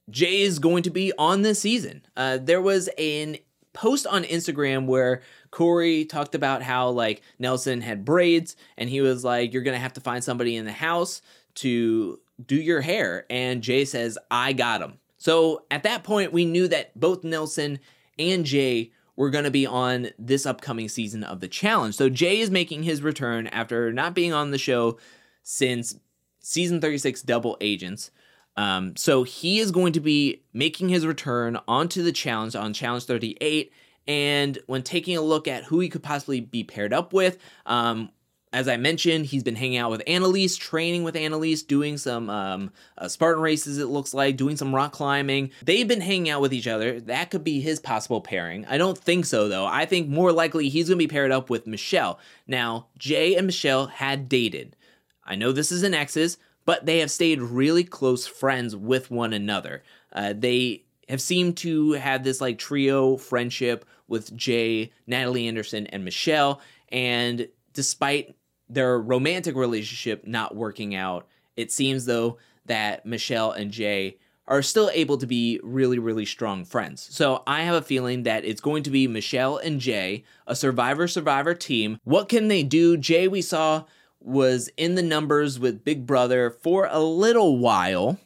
Jay 0.10 0.42
is 0.42 0.60
going 0.60 0.84
to 0.84 0.90
be 0.90 1.12
on 1.18 1.42
this 1.42 1.60
season. 1.60 2.06
Uh, 2.16 2.38
there 2.42 2.62
was 2.62 2.90
an 2.98 3.38
post 3.72 4.08
on 4.08 4.24
Instagram 4.24 4.88
where 4.88 5.22
Corey 5.52 6.06
talked 6.06 6.36
about 6.36 6.64
how 6.64 6.90
like 6.90 7.22
Nelson 7.38 7.82
had 7.82 8.04
braids 8.04 8.56
and 8.78 8.90
he 8.90 9.02
was 9.02 9.24
like, 9.24 9.54
You're 9.54 9.64
gonna 9.64 9.78
have 9.78 9.94
to 9.94 10.02
find 10.02 10.24
somebody 10.24 10.56
in 10.56 10.66
the 10.66 10.72
house 10.72 11.22
to 11.56 12.20
do 12.46 12.56
your 12.56 12.82
hair. 12.82 13.26
And 13.30 13.62
Jay 13.62 13.86
says, 13.86 14.18
I 14.32 14.54
got 14.54 14.82
him. 14.82 15.00
So 15.18 15.66
at 15.70 15.84
that 15.84 16.04
point, 16.04 16.32
we 16.32 16.46
knew 16.46 16.68
that 16.70 16.98
both 16.98 17.24
Nelson 17.24 17.80
and 18.18 18.46
Jay 18.46 18.92
were 19.16 19.30
going 19.30 19.44
to 19.44 19.52
be 19.52 19.66
on 19.66 20.08
this 20.18 20.46
upcoming 20.46 20.88
season 20.88 21.26
of 21.26 21.42
the 21.42 21.48
challenge. 21.50 21.96
So 21.96 22.10
Jay 22.10 22.40
is 22.40 22.50
making 22.50 22.84
his 22.84 23.02
return 23.02 23.48
after 23.48 23.92
not 23.92 24.14
being 24.14 24.32
on 24.32 24.52
the 24.52 24.58
show 24.58 24.98
since 25.44 25.96
season 26.40 26.80
36 26.80 27.22
Double 27.24 27.58
Agents. 27.60 28.12
Um, 28.60 28.98
so 28.98 29.24
he 29.24 29.60
is 29.60 29.72
going 29.72 29.94
to 29.94 30.02
be 30.02 30.44
making 30.52 30.90
his 30.90 31.06
return 31.08 31.58
onto 31.66 32.04
the 32.04 32.12
challenge 32.12 32.58
on 32.58 32.74
Challenge 32.74 33.06
38. 33.06 33.72
And 34.06 34.60
when 34.68 34.84
taking 34.84 35.16
a 35.16 35.22
look 35.22 35.48
at 35.48 35.64
who 35.64 35.80
he 35.80 35.88
could 35.88 36.04
possibly 36.04 36.42
be 36.42 36.66
paired 36.66 36.92
up 36.92 37.14
with, 37.14 37.38
um, 37.66 38.10
as 38.52 38.68
I 38.68 38.76
mentioned, 38.76 39.28
he's 39.28 39.44
been 39.44 39.56
hanging 39.56 39.78
out 39.78 39.92
with 39.92 40.04
Analyse, 40.06 40.58
training 40.58 41.04
with 41.04 41.16
Analyse, 41.16 41.64
doing 41.64 41.98
some 41.98 42.30
um, 42.30 42.72
uh, 42.98 43.08
Spartan 43.08 43.42
races, 43.42 43.78
it 43.78 43.86
looks 43.86 44.14
like, 44.14 44.36
doing 44.36 44.58
some 44.58 44.76
rock 44.76 44.92
climbing. 44.92 45.52
They've 45.64 45.88
been 45.88 46.02
hanging 46.02 46.30
out 46.30 46.42
with 46.42 46.52
each 46.52 46.68
other. 46.68 47.00
That 47.00 47.32
could 47.32 47.46
be 47.46 47.62
his 47.62 47.80
possible 47.80 48.20
pairing. 48.20 48.66
I 48.66 48.78
don't 48.78 48.98
think 48.98 49.26
so, 49.26 49.48
though. 49.48 49.68
I 49.68 49.86
think 49.86 50.10
more 50.10 50.34
likely 50.34 50.68
he's 50.68 50.90
going 50.90 50.98
to 51.00 51.06
be 51.06 51.08
paired 51.08 51.32
up 51.32 51.50
with 51.50 51.66
Michelle. 51.66 52.20
Now, 52.46 52.88
Jay 52.98 53.36
and 53.36 53.46
Michelle 53.46 53.88
had 53.88 54.28
dated. 54.28 54.76
I 55.24 55.36
know 55.36 55.54
this 55.54 55.72
is 55.72 55.84
an 55.84 55.94
exes, 55.94 56.38
but 56.70 56.86
they 56.86 57.00
have 57.00 57.10
stayed 57.10 57.42
really 57.42 57.84
close 57.84 58.28
friends 58.28 58.76
with 58.76 59.10
one 59.10 59.34
another. 59.34 59.82
Uh, 60.14 60.36
they 60.38 60.84
have 61.08 61.20
seemed 61.20 61.58
to 61.58 61.94
have 61.94 62.24
this 62.24 62.40
like 62.40 62.60
trio 62.60 63.18
friendship 63.18 63.86
with 64.08 64.38
Jay, 64.38 64.92
Natalie 65.08 65.48
Anderson, 65.48 65.88
and 65.88 66.06
Michelle. 66.06 66.62
And 66.90 67.48
despite 67.74 68.36
their 68.70 69.00
romantic 69.02 69.56
relationship 69.56 70.28
not 70.28 70.56
working 70.56 70.94
out, 70.94 71.26
it 71.58 71.72
seems 71.72 72.06
though 72.06 72.38
that 72.68 73.04
Michelle 73.04 73.52
and 73.52 73.72
Jay 73.72 74.20
are 74.48 74.62
still 74.62 74.92
able 74.94 75.18
to 75.18 75.26
be 75.26 75.60
really, 75.64 75.98
really 75.98 76.26
strong 76.26 76.66
friends. 76.66 77.08
So 77.12 77.42
I 77.48 77.62
have 77.62 77.76
a 77.76 77.82
feeling 77.82 78.24
that 78.24 78.46
it's 78.46 78.62
going 78.62 78.84
to 78.84 78.92
be 78.92 79.08
Michelle 79.08 79.58
and 79.58 79.80
Jay, 79.80 80.24
a 80.46 80.56
Survivor 80.56 81.08
Survivor 81.08 81.56
team. 81.56 82.00
What 82.04 82.30
can 82.30 82.48
they 82.48 82.62
do? 82.62 82.96
Jay, 82.96 83.28
we 83.28 83.42
saw, 83.42 83.86
was 84.22 84.70
in 84.78 84.96
the 84.96 85.04
numbers 85.04 85.60
with 85.60 85.84
Big 85.84 86.06
Brother 86.06 86.50
for 86.50 86.88
a 86.90 87.00
little 87.00 87.58
while 87.58 88.20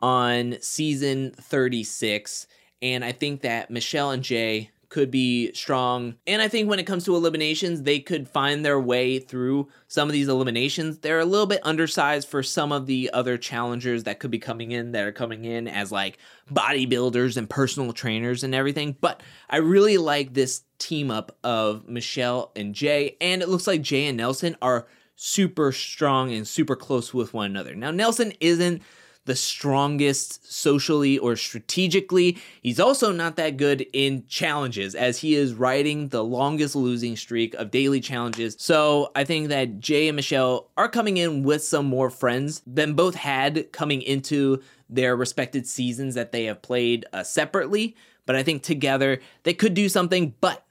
on 0.00 0.56
season 0.60 1.32
36. 1.32 2.46
And 2.82 3.04
I 3.04 3.12
think 3.12 3.42
that 3.42 3.70
Michelle 3.70 4.10
and 4.10 4.22
Jay 4.22 4.70
could 4.88 5.10
be 5.10 5.52
strong. 5.52 6.14
And 6.26 6.40
I 6.40 6.48
think 6.48 6.68
when 6.68 6.78
it 6.78 6.86
comes 6.86 7.04
to 7.04 7.16
eliminations, 7.16 7.82
they 7.82 7.98
could 7.98 8.28
find 8.28 8.64
their 8.64 8.80
way 8.80 9.18
through 9.18 9.68
some 9.88 10.08
of 10.08 10.12
these 10.12 10.28
eliminations. 10.28 10.98
They're 10.98 11.20
a 11.20 11.24
little 11.24 11.46
bit 11.46 11.60
undersized 11.64 12.28
for 12.28 12.42
some 12.42 12.72
of 12.72 12.86
the 12.86 13.10
other 13.12 13.36
challengers 13.36 14.04
that 14.04 14.20
could 14.20 14.30
be 14.30 14.38
coming 14.38 14.70
in 14.70 14.92
that 14.92 15.04
are 15.04 15.12
coming 15.12 15.44
in 15.44 15.66
as 15.66 15.90
like 15.90 16.18
bodybuilders 16.52 17.36
and 17.36 17.50
personal 17.50 17.92
trainers 17.92 18.44
and 18.44 18.54
everything. 18.54 18.96
But 19.00 19.22
I 19.50 19.56
really 19.56 19.98
like 19.98 20.34
this 20.34 20.62
team 20.78 21.10
up 21.10 21.36
of 21.42 21.88
Michelle 21.88 22.52
and 22.54 22.74
Jay. 22.74 23.16
And 23.20 23.42
it 23.42 23.48
looks 23.48 23.66
like 23.66 23.82
Jay 23.82 24.06
and 24.06 24.16
Nelson 24.16 24.56
are 24.62 24.86
super 25.16 25.72
strong 25.72 26.32
and 26.32 26.46
super 26.46 26.76
close 26.76 27.12
with 27.12 27.34
one 27.34 27.50
another. 27.50 27.74
Now, 27.74 27.90
Nelson 27.90 28.32
isn't 28.40 28.82
the 29.24 29.34
strongest 29.34 30.52
socially 30.52 31.18
or 31.18 31.34
strategically. 31.34 32.38
He's 32.62 32.78
also 32.78 33.10
not 33.10 33.34
that 33.36 33.56
good 33.56 33.84
in 33.92 34.24
challenges, 34.28 34.94
as 34.94 35.18
he 35.18 35.34
is 35.34 35.52
riding 35.52 36.08
the 36.08 36.22
longest 36.22 36.76
losing 36.76 37.16
streak 37.16 37.52
of 37.54 37.72
daily 37.72 38.00
challenges. 38.00 38.54
So 38.58 39.10
I 39.16 39.24
think 39.24 39.48
that 39.48 39.80
Jay 39.80 40.06
and 40.08 40.14
Michelle 40.14 40.70
are 40.76 40.88
coming 40.88 41.16
in 41.16 41.42
with 41.42 41.64
some 41.64 41.86
more 41.86 42.08
friends 42.08 42.62
than 42.66 42.94
both 42.94 43.16
had 43.16 43.72
coming 43.72 44.00
into 44.00 44.62
their 44.88 45.16
respected 45.16 45.66
seasons 45.66 46.14
that 46.14 46.30
they 46.30 46.44
have 46.44 46.62
played 46.62 47.04
uh, 47.12 47.24
separately. 47.24 47.96
But 48.26 48.36
I 48.36 48.44
think 48.44 48.62
together 48.62 49.20
they 49.42 49.54
could 49.54 49.74
do 49.74 49.88
something. 49.88 50.34
But 50.40 50.64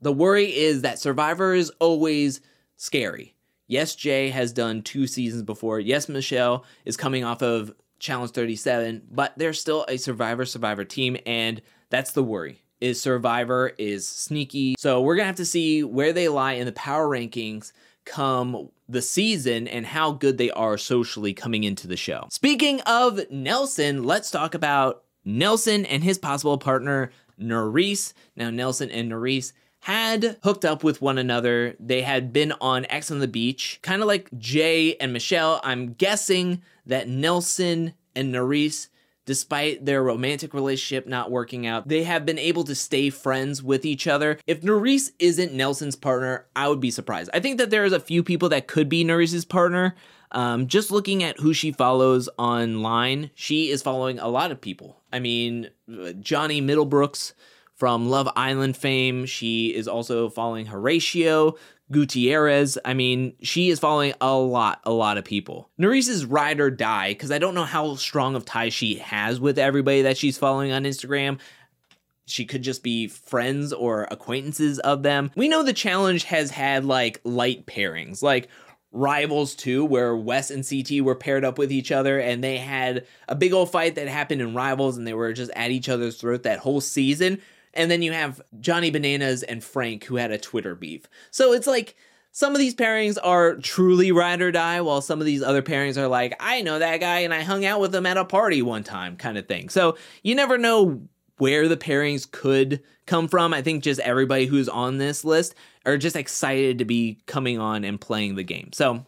the 0.00 0.12
worry 0.12 0.56
is 0.56 0.80
that 0.80 0.98
Survivor 0.98 1.52
is 1.52 1.70
always 1.78 2.40
scary. 2.76 3.34
Yes, 3.68 3.94
Jay 3.94 4.30
has 4.30 4.52
done 4.52 4.82
two 4.82 5.06
seasons 5.06 5.42
before. 5.42 5.78
Yes, 5.78 6.08
Michelle 6.08 6.64
is 6.84 6.96
coming 6.96 7.22
off 7.22 7.42
of 7.42 7.72
Challenge 8.00 8.30
37, 8.30 9.02
but 9.10 9.34
they're 9.36 9.52
still 9.52 9.84
a 9.88 9.98
Survivor 9.98 10.46
Survivor 10.46 10.84
team, 10.84 11.16
and 11.26 11.60
that's 11.90 12.12
the 12.12 12.22
worry. 12.22 12.62
Is 12.80 13.00
Survivor 13.00 13.72
is 13.76 14.08
sneaky. 14.08 14.76
So 14.78 15.00
we're 15.02 15.16
gonna 15.16 15.26
have 15.26 15.36
to 15.36 15.44
see 15.44 15.84
where 15.84 16.12
they 16.12 16.28
lie 16.28 16.52
in 16.52 16.64
the 16.64 16.72
power 16.72 17.08
rankings 17.08 17.72
come 18.04 18.70
the 18.88 19.02
season 19.02 19.68
and 19.68 19.84
how 19.84 20.12
good 20.12 20.38
they 20.38 20.50
are 20.52 20.78
socially 20.78 21.34
coming 21.34 21.64
into 21.64 21.86
the 21.86 21.96
show. 21.96 22.26
Speaking 22.30 22.80
of 22.82 23.20
Nelson, 23.30 24.04
let's 24.04 24.30
talk 24.30 24.54
about 24.54 25.02
Nelson 25.24 25.84
and 25.84 26.02
his 26.02 26.18
possible 26.18 26.56
partner, 26.56 27.10
Nurys. 27.38 28.14
Now, 28.34 28.48
Nelson 28.48 28.90
and 28.90 29.10
Nurys 29.12 29.52
had 29.80 30.38
hooked 30.42 30.64
up 30.64 30.82
with 30.82 31.00
one 31.00 31.18
another. 31.18 31.76
They 31.78 32.02
had 32.02 32.32
been 32.32 32.52
on 32.60 32.86
Ex 32.90 33.10
on 33.10 33.20
the 33.20 33.28
Beach, 33.28 33.78
kind 33.82 34.02
of 34.02 34.08
like 34.08 34.28
Jay 34.36 34.96
and 34.96 35.12
Michelle. 35.12 35.60
I'm 35.62 35.94
guessing 35.94 36.62
that 36.86 37.08
Nelson 37.08 37.94
and 38.14 38.34
Nurys, 38.34 38.88
despite 39.24 39.84
their 39.84 40.02
romantic 40.02 40.52
relationship 40.52 41.06
not 41.06 41.30
working 41.30 41.66
out, 41.66 41.86
they 41.86 42.04
have 42.04 42.26
been 42.26 42.38
able 42.38 42.64
to 42.64 42.74
stay 42.74 43.10
friends 43.10 43.62
with 43.62 43.84
each 43.84 44.06
other. 44.06 44.38
If 44.46 44.62
Nurys 44.62 45.12
isn't 45.18 45.52
Nelson's 45.52 45.96
partner, 45.96 46.46
I 46.56 46.68
would 46.68 46.80
be 46.80 46.90
surprised. 46.90 47.30
I 47.32 47.40
think 47.40 47.58
that 47.58 47.70
there's 47.70 47.92
a 47.92 48.00
few 48.00 48.22
people 48.22 48.48
that 48.48 48.66
could 48.66 48.88
be 48.88 49.04
Nurys's 49.04 49.44
partner. 49.44 49.94
Um, 50.32 50.66
just 50.66 50.90
looking 50.90 51.22
at 51.22 51.38
who 51.38 51.54
she 51.54 51.72
follows 51.72 52.28
online, 52.36 53.30
she 53.34 53.70
is 53.70 53.80
following 53.80 54.18
a 54.18 54.28
lot 54.28 54.50
of 54.50 54.60
people. 54.60 55.00
I 55.10 55.20
mean, 55.20 55.70
Johnny 56.20 56.60
Middlebrooks 56.60 57.32
from 57.78 58.10
Love 58.10 58.28
Island 58.36 58.76
fame. 58.76 59.24
She 59.24 59.74
is 59.74 59.88
also 59.88 60.28
following 60.28 60.66
Horatio 60.66 61.56
Gutierrez. 61.90 62.76
I 62.84 62.92
mean, 62.92 63.34
she 63.40 63.70
is 63.70 63.78
following 63.78 64.12
a 64.20 64.34
lot, 64.36 64.80
a 64.84 64.92
lot 64.92 65.16
of 65.16 65.24
people. 65.24 65.70
Nurys's 65.80 66.26
ride 66.26 66.60
or 66.60 66.70
die, 66.70 67.12
because 67.12 67.30
I 67.30 67.38
don't 67.38 67.54
know 67.54 67.64
how 67.64 67.94
strong 67.94 68.34
of 68.34 68.44
ties 68.44 68.74
she 68.74 68.96
has 68.96 69.40
with 69.40 69.58
everybody 69.58 70.02
that 70.02 70.18
she's 70.18 70.36
following 70.36 70.72
on 70.72 70.84
Instagram. 70.84 71.38
She 72.26 72.44
could 72.44 72.62
just 72.62 72.82
be 72.82 73.06
friends 73.06 73.72
or 73.72 74.06
acquaintances 74.10 74.78
of 74.80 75.02
them. 75.02 75.30
We 75.34 75.48
know 75.48 75.62
the 75.62 75.72
challenge 75.72 76.24
has 76.24 76.50
had 76.50 76.84
like 76.84 77.20
light 77.24 77.64
pairings, 77.64 78.22
like 78.22 78.48
Rivals 78.90 79.54
2, 79.54 79.84
where 79.84 80.16
Wes 80.16 80.50
and 80.50 80.68
CT 80.68 81.02
were 81.02 81.14
paired 81.14 81.44
up 81.44 81.58
with 81.58 81.70
each 81.70 81.92
other 81.92 82.18
and 82.18 82.42
they 82.42 82.58
had 82.58 83.06
a 83.28 83.34
big 83.34 83.52
old 83.52 83.70
fight 83.70 83.94
that 83.94 84.08
happened 84.08 84.42
in 84.42 84.54
Rivals 84.54 84.98
and 84.98 85.06
they 85.06 85.14
were 85.14 85.32
just 85.32 85.50
at 85.54 85.70
each 85.70 85.88
other's 85.88 86.16
throat 86.20 86.42
that 86.42 86.58
whole 86.58 86.80
season. 86.80 87.40
And 87.74 87.90
then 87.90 88.02
you 88.02 88.12
have 88.12 88.40
Johnny 88.60 88.90
Bananas 88.90 89.42
and 89.42 89.62
Frank 89.62 90.04
who 90.04 90.16
had 90.16 90.30
a 90.30 90.38
Twitter 90.38 90.74
beef. 90.74 91.06
So 91.30 91.52
it's 91.52 91.66
like 91.66 91.96
some 92.32 92.52
of 92.52 92.58
these 92.58 92.74
pairings 92.74 93.18
are 93.22 93.56
truly 93.56 94.12
ride 94.12 94.42
or 94.42 94.52
die, 94.52 94.80
while 94.80 95.00
some 95.00 95.20
of 95.20 95.26
these 95.26 95.42
other 95.42 95.62
pairings 95.62 95.96
are 95.96 96.08
like, 96.08 96.36
I 96.40 96.62
know 96.62 96.78
that 96.78 96.98
guy 96.98 97.20
and 97.20 97.34
I 97.34 97.42
hung 97.42 97.64
out 97.64 97.80
with 97.80 97.94
him 97.94 98.06
at 98.06 98.16
a 98.16 98.24
party 98.24 98.62
one 98.62 98.84
time 98.84 99.16
kind 99.16 99.38
of 99.38 99.48
thing. 99.48 99.68
So 99.68 99.96
you 100.22 100.34
never 100.34 100.58
know 100.58 101.02
where 101.38 101.68
the 101.68 101.76
pairings 101.76 102.30
could 102.30 102.82
come 103.06 103.28
from. 103.28 103.54
I 103.54 103.62
think 103.62 103.82
just 103.82 104.00
everybody 104.00 104.46
who's 104.46 104.68
on 104.68 104.98
this 104.98 105.24
list 105.24 105.54
are 105.86 105.96
just 105.96 106.16
excited 106.16 106.78
to 106.78 106.84
be 106.84 107.20
coming 107.26 107.58
on 107.58 107.84
and 107.84 108.00
playing 108.00 108.34
the 108.34 108.42
game. 108.42 108.70
So 108.72 109.06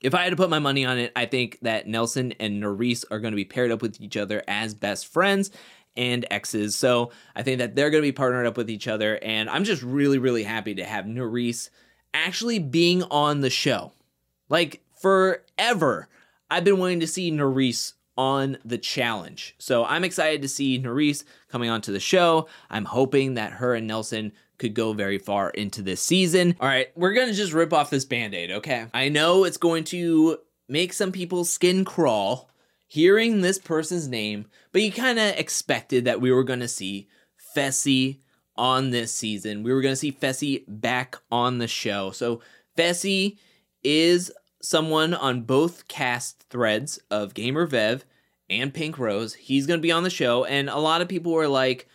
if 0.00 0.14
I 0.14 0.24
had 0.24 0.30
to 0.30 0.36
put 0.36 0.50
my 0.50 0.58
money 0.58 0.84
on 0.84 0.98
it, 0.98 1.12
I 1.16 1.26
think 1.26 1.58
that 1.62 1.86
Nelson 1.86 2.32
and 2.40 2.62
Nurys 2.62 3.04
are 3.10 3.20
going 3.20 3.32
to 3.32 3.36
be 3.36 3.44
paired 3.44 3.70
up 3.70 3.82
with 3.82 4.00
each 4.00 4.16
other 4.16 4.42
as 4.48 4.74
best 4.74 5.06
friends 5.06 5.50
and 5.96 6.26
exes. 6.30 6.76
So 6.76 7.10
I 7.34 7.42
think 7.42 7.58
that 7.58 7.74
they're 7.74 7.90
going 7.90 8.02
to 8.02 8.08
be 8.08 8.12
partnered 8.12 8.46
up 8.46 8.56
with 8.56 8.70
each 8.70 8.88
other. 8.88 9.18
And 9.22 9.48
I'm 9.48 9.64
just 9.64 9.82
really, 9.82 10.18
really 10.18 10.42
happy 10.42 10.74
to 10.74 10.84
have 10.84 11.04
Nurys 11.04 11.70
actually 12.14 12.58
being 12.58 13.02
on 13.04 13.40
the 13.40 13.50
show. 13.50 13.92
Like 14.48 14.82
forever, 15.00 16.08
I've 16.50 16.64
been 16.64 16.78
wanting 16.78 17.00
to 17.00 17.06
see 17.06 17.30
Nurys 17.30 17.94
on 18.16 18.56
the 18.64 18.78
challenge. 18.78 19.54
So 19.58 19.84
I'm 19.84 20.04
excited 20.04 20.42
to 20.42 20.48
see 20.48 20.80
Nurys 20.80 21.24
coming 21.48 21.70
onto 21.70 21.92
the 21.92 22.00
show. 22.00 22.48
I'm 22.70 22.86
hoping 22.86 23.34
that 23.34 23.52
her 23.52 23.74
and 23.74 23.86
Nelson 23.86 24.32
could 24.58 24.74
go 24.74 24.94
very 24.94 25.18
far 25.18 25.50
into 25.50 25.82
this 25.82 26.00
season. 26.00 26.56
All 26.60 26.68
right, 26.68 26.90
we're 26.96 27.12
going 27.12 27.28
to 27.28 27.34
just 27.34 27.52
rip 27.52 27.72
off 27.74 27.90
this 27.90 28.06
band 28.06 28.34
aid, 28.34 28.50
okay? 28.50 28.86
I 28.94 29.10
know 29.10 29.44
it's 29.44 29.58
going 29.58 29.84
to 29.84 30.38
make 30.68 30.92
some 30.94 31.12
people's 31.12 31.50
skin 31.50 31.84
crawl 31.84 32.48
hearing 32.86 33.40
this 33.40 33.58
person's 33.58 34.08
name, 34.08 34.46
but 34.72 34.82
you 34.82 34.92
kind 34.92 35.18
of 35.18 35.36
expected 35.36 36.04
that 36.04 36.20
we 36.20 36.30
were 36.30 36.44
going 36.44 36.60
to 36.60 36.68
see 36.68 37.08
Fessy 37.56 38.20
on 38.56 38.90
this 38.90 39.12
season. 39.12 39.62
We 39.62 39.72
were 39.72 39.82
going 39.82 39.92
to 39.92 39.96
see 39.96 40.12
Fessy 40.12 40.64
back 40.66 41.16
on 41.30 41.58
the 41.58 41.68
show. 41.68 42.10
So 42.10 42.40
Fessy 42.76 43.38
is 43.82 44.32
someone 44.62 45.14
on 45.14 45.42
both 45.42 45.88
cast 45.88 46.44
threads 46.48 46.98
of 47.10 47.34
Gamer 47.34 47.66
Vev 47.66 48.02
and 48.48 48.72
Pink 48.72 48.98
Rose. 48.98 49.34
He's 49.34 49.66
going 49.66 49.78
to 49.78 49.82
be 49.82 49.92
on 49.92 50.02
the 50.02 50.10
show, 50.10 50.44
and 50.44 50.68
a 50.68 50.78
lot 50.78 51.00
of 51.00 51.08
people 51.08 51.32
were 51.32 51.48
like, 51.48 51.88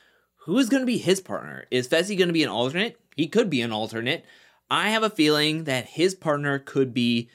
who 0.46 0.58
is 0.58 0.70
going 0.70 0.82
to 0.82 0.88
be 0.88 0.98
his 0.98 1.22
partner? 1.22 1.66
Is 1.72 1.88
Fessy 1.88 2.18
going 2.18 2.30
to 2.30 2.34
be 2.34 2.44
an 2.44 2.50
alternate? 2.50 3.00
He 3.16 3.28
could 3.28 3.50
be 3.50 3.62
an 3.62 3.72
alternate. 3.72 4.26
I 4.70 4.90
have 4.90 5.04
a 5.04 5.10
feeling 5.10 5.66
that 5.66 5.86
his 5.86 6.16
partner 6.16 6.58
could 6.60 6.94
be 6.94 7.30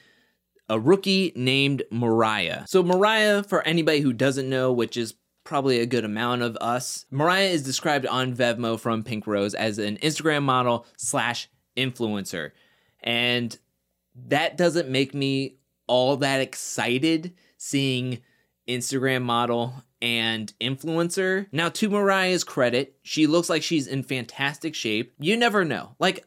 a 0.69 0.79
rookie 0.79 1.33
named 1.35 1.83
Mariah. 1.91 2.63
So, 2.67 2.83
Mariah, 2.83 3.43
for 3.43 3.61
anybody 3.63 4.01
who 4.01 4.13
doesn't 4.13 4.49
know, 4.49 4.71
which 4.71 4.97
is 4.97 5.15
probably 5.43 5.79
a 5.79 5.85
good 5.85 6.03
amount 6.03 6.41
of 6.41 6.57
us, 6.57 7.05
Mariah 7.09 7.47
is 7.47 7.63
described 7.63 8.05
on 8.05 8.35
Vevmo 8.35 8.79
from 8.79 9.03
Pink 9.03 9.25
Rose 9.27 9.53
as 9.53 9.79
an 9.79 9.97
Instagram 9.97 10.43
model 10.43 10.85
slash 10.97 11.49
influencer. 11.77 12.51
And 13.01 13.57
that 14.27 14.57
doesn't 14.57 14.89
make 14.89 15.13
me 15.13 15.57
all 15.87 16.17
that 16.17 16.41
excited 16.41 17.33
seeing 17.57 18.19
Instagram 18.67 19.23
model 19.23 19.73
and 20.01 20.53
influencer. 20.59 21.47
Now, 21.51 21.69
to 21.69 21.89
Mariah's 21.89 22.43
credit, 22.43 22.97
she 23.03 23.25
looks 23.25 23.49
like 23.49 23.63
she's 23.63 23.87
in 23.87 24.03
fantastic 24.03 24.75
shape. 24.75 25.13
You 25.19 25.37
never 25.37 25.63
know. 25.63 25.95
Like 25.99 26.25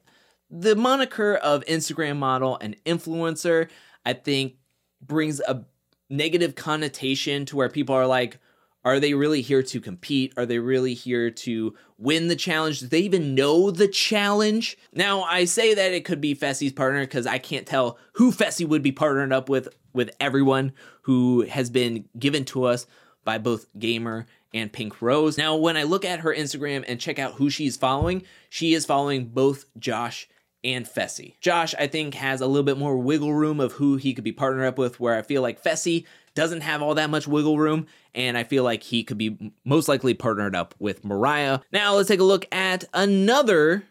the 0.50 0.74
moniker 0.74 1.36
of 1.36 1.64
Instagram 1.66 2.16
model 2.16 2.58
and 2.60 2.76
influencer, 2.84 3.68
I 4.04 4.12
think 4.12 4.54
brings 5.00 5.40
a 5.40 5.64
negative 6.08 6.54
connotation 6.54 7.46
to 7.46 7.56
where 7.56 7.68
people 7.68 7.94
are 7.94 8.06
like, 8.06 8.38
are 8.84 8.98
they 8.98 9.12
really 9.12 9.42
here 9.42 9.62
to 9.62 9.80
compete? 9.80 10.32
Are 10.36 10.46
they 10.46 10.58
really 10.58 10.94
here 10.94 11.30
to 11.30 11.74
win 11.98 12.28
the 12.28 12.36
challenge? 12.36 12.80
Do 12.80 12.86
they 12.86 13.00
even 13.00 13.34
know 13.34 13.70
the 13.70 13.88
challenge? 13.88 14.78
Now, 14.92 15.22
I 15.22 15.44
say 15.44 15.74
that 15.74 15.92
it 15.92 16.06
could 16.06 16.20
be 16.20 16.34
Fessy's 16.34 16.72
partner 16.72 17.00
because 17.00 17.26
I 17.26 17.38
can't 17.38 17.66
tell 17.66 17.98
who 18.14 18.32
Fessy 18.32 18.66
would 18.66 18.82
be 18.82 18.92
partnered 18.92 19.32
up 19.32 19.48
with 19.48 19.68
with 19.92 20.10
everyone 20.20 20.72
who 21.02 21.42
has 21.42 21.68
been 21.68 22.08
given 22.18 22.44
to 22.46 22.64
us 22.64 22.86
by 23.24 23.38
both 23.38 23.66
Gamer 23.78 24.26
and 24.54 24.72
Pink 24.72 25.02
Rose. 25.02 25.36
Now, 25.36 25.56
when 25.56 25.76
I 25.76 25.82
look 25.82 26.04
at 26.04 26.20
her 26.20 26.34
Instagram 26.34 26.84
and 26.86 27.00
check 27.00 27.18
out 27.18 27.34
who 27.34 27.50
she's 27.50 27.76
following, 27.76 28.22
she 28.48 28.72
is 28.72 28.86
following 28.86 29.26
both 29.26 29.64
Josh 29.78 30.28
and 30.62 30.86
Fessy. 30.86 31.34
Josh, 31.40 31.74
I 31.78 31.86
think, 31.86 32.14
has 32.14 32.40
a 32.40 32.46
little 32.46 32.64
bit 32.64 32.78
more 32.78 32.96
wiggle 32.96 33.34
room 33.34 33.60
of 33.60 33.72
who 33.72 33.96
he 33.96 34.14
could 34.14 34.24
be 34.24 34.32
partnered 34.32 34.66
up 34.66 34.78
with, 34.78 35.00
where 35.00 35.16
I 35.16 35.22
feel 35.22 35.42
like 35.42 35.62
Fessy 35.62 36.04
doesn't 36.34 36.60
have 36.60 36.82
all 36.82 36.94
that 36.94 37.10
much 37.10 37.26
wiggle 37.26 37.58
room, 37.58 37.86
and 38.14 38.36
I 38.38 38.44
feel 38.44 38.64
like 38.64 38.82
he 38.82 39.02
could 39.02 39.18
be 39.18 39.52
most 39.64 39.88
likely 39.88 40.14
partnered 40.14 40.54
up 40.54 40.74
with 40.78 41.04
Mariah. 41.04 41.60
Now 41.72 41.94
let's 41.94 42.08
take 42.08 42.20
a 42.20 42.24
look 42.24 42.46
at 42.52 42.84
another 42.94 43.84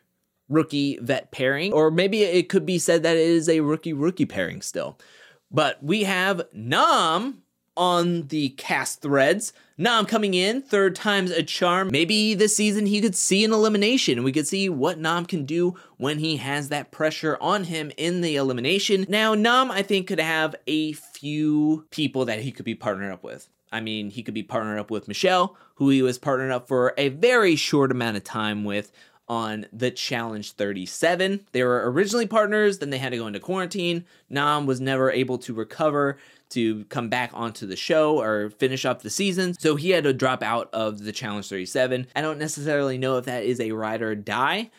rookie 0.48 0.98
vet 1.02 1.32
pairing, 1.32 1.74
or 1.74 1.92
maybe 1.92 2.24
it 2.24 2.50
could 2.50 2.66
be 2.66 2.80
said 2.80 3.04
that 3.04 3.18
it 3.18 3.28
is 3.28 3.50
a 3.50 3.60
rookie 3.62 3.94
rookie 3.94 4.26
pairing 4.26 4.62
still. 4.62 4.98
But 5.52 5.84
we 5.84 6.04
have 6.04 6.44
Nam 6.54 7.44
on 7.80 8.28
the 8.28 8.50
cast 8.50 9.02
threads. 9.02 9.54
Nam 9.78 10.06
coming 10.06 10.34
in, 10.34 10.62
third 10.62 10.94
time's 10.94 11.32
a 11.32 11.42
charm. 11.42 11.90
Maybe 11.90 12.34
this 12.34 12.56
season 12.56 12.86
he 12.86 13.00
could 13.00 13.16
see 13.16 13.46
an 13.46 13.54
elimination. 13.54 14.24
We 14.24 14.34
could 14.34 14.46
see 14.46 14.68
what 14.68 15.00
Nam 15.00 15.26
can 15.26 15.46
do 15.46 15.76
when 15.96 16.20
he 16.20 16.36
has 16.38 16.68
that 16.68 16.92
pressure 16.92 17.38
on 17.40 17.64
him 17.64 17.92
in 17.96 18.20
the 18.20 18.36
elimination. 18.36 19.06
Now, 19.08 19.34
Nam, 19.34 19.72
I 19.72 19.82
think, 19.82 20.08
could 20.08 20.20
have 20.20 20.56
a 20.68 20.92
few 20.92 21.86
people 21.90 22.26
that 22.26 22.42
he 22.42 22.52
could 22.52 22.66
be 22.66 22.76
partnered 22.76 23.14
up 23.14 23.24
with. 23.24 23.48
I 23.72 23.80
mean, 23.80 24.10
he 24.10 24.24
could 24.24 24.34
be 24.34 24.44
partnered 24.44 24.80
up 24.80 24.92
with 24.92 25.08
Michelle, 25.08 25.56
who 25.76 25.90
he 25.90 26.02
was 26.02 26.18
partnered 26.18 26.52
up 26.52 26.68
for 26.68 26.94
a 26.98 27.08
very 27.08 27.56
short 27.56 27.92
amount 27.92 28.18
of 28.18 28.26
time 28.26 28.66
with 28.66 28.92
on 29.30 29.68
the 29.72 29.92
Challenge 29.92 30.52
37. 30.52 31.46
They 31.52 31.64
were 31.64 31.90
originally 31.90 32.26
partners, 32.26 32.80
then 32.80 32.90
they 32.90 32.98
had 32.98 33.12
to 33.12 33.18
go 33.18 33.28
into 33.28 33.40
quarantine. 33.40 34.06
Nam 34.30 34.66
was 34.66 34.82
never 34.82 35.12
able 35.12 35.38
to 35.38 35.54
recover 35.54 36.18
to 36.50 36.86
come 36.86 37.10
back 37.10 37.32
onto 37.34 37.66
the 37.66 37.76
show 37.76 38.20
or 38.20 38.50
finish 38.52 38.86
up 38.86 39.02
the 39.02 39.10
season, 39.10 39.54
so 39.60 39.76
he 39.76 39.92
had 39.92 40.04
to 40.04 40.14
drop 40.14 40.44
out 40.44 40.70
of 40.74 41.04
the 41.04 41.12
Challenge 41.12 41.48
37. 41.48 42.08
I 42.16 42.22
don't 42.22 42.40
necessarily 42.40 42.98
know 42.98 43.18
if 43.18 43.26
that 43.26 43.44
is 43.44 43.60
a 43.60 43.72
ride 43.72 44.02
or 44.02 44.16
die, 44.16 44.72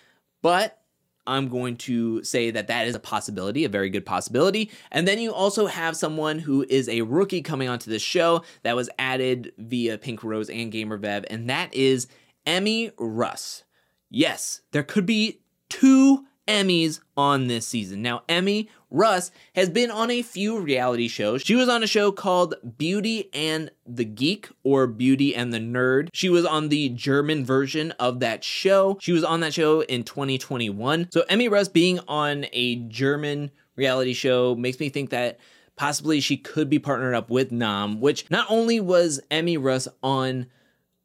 but 0.42 0.80
I'm 1.26 1.48
going 1.48 1.76
to 1.76 2.24
say 2.24 2.50
that 2.50 2.66
that 2.68 2.88
is 2.88 2.94
a 2.94 3.00
possibility, 3.00 3.64
a 3.64 3.68
very 3.68 3.90
good 3.90 4.04
possibility. 4.04 4.70
And 4.90 5.06
then 5.06 5.20
you 5.20 5.33
also 5.33 5.66
have 5.66 5.96
someone 5.96 6.40
who 6.40 6.66
is 6.68 6.88
a 6.88 7.02
rookie 7.02 7.42
coming 7.42 7.68
onto 7.68 7.90
the 7.90 7.98
show 7.98 8.42
that 8.62 8.74
was 8.74 8.90
added 8.98 9.52
via 9.59 9.98
Pink 9.98 10.24
Rose 10.24 10.50
and 10.50 10.72
GamerVev, 10.72 11.26
and 11.30 11.48
that 11.48 11.72
is 11.72 12.09
Emmy 12.46 12.90
Russ. 12.98 13.64
Yes, 14.09 14.62
there 14.72 14.83
could 14.83 15.06
be 15.06 15.40
two 15.68 16.24
Emmys 16.48 17.00
on 17.16 17.46
this 17.46 17.66
season. 17.66 18.02
Now, 18.02 18.22
Emmy 18.28 18.68
Russ 18.90 19.31
has 19.55 19.68
been 19.68 19.90
on 19.90 20.11
a 20.11 20.22
few 20.22 20.59
reality 20.59 21.09
shows. 21.09 21.42
She 21.42 21.55
was 21.55 21.68
on 21.68 21.83
a 21.83 21.87
show 21.87 22.12
called 22.12 22.55
Beauty 22.79 23.31
and 23.33 23.70
the 23.87 24.05
Geek 24.05 24.48
or 24.62 24.87
Beauty 24.87 25.35
and 25.35 25.53
the 25.53 25.59
Nerd. 25.59 26.09
She 26.12 26.29
was 26.29 26.44
on 26.44 26.68
the 26.68 26.88
German 26.90 27.44
version 27.44 27.92
of 27.92 28.20
that 28.20 28.42
show. 28.42 28.98
She 29.00 29.12
was 29.12 29.24
on 29.24 29.40
that 29.40 29.55
show 29.55 29.83
in 29.83 30.05
2021. 30.05 31.09
So, 31.12 31.24
Emmy 31.29 31.48
Russ 31.48 31.68
being 31.68 32.00
on 32.09 32.46
a 32.53 32.76
German 32.76 33.50
reality 33.76 34.12
show 34.12 34.55
makes 34.55 34.81
me 34.81 34.88
think 34.88 35.11
that 35.11 35.38
possibly 35.76 36.20
she 36.20 36.37
could 36.37 36.68
be 36.68 36.79
partnered 36.79 37.14
up 37.14 37.31
with 37.31 37.53
Nam, 37.53 38.00
which 38.00 38.31
not 38.31 38.46
only 38.50 38.81
was 38.81 39.20
Emmy 39.31 39.57
Russ 39.57 39.88
on 40.03 40.46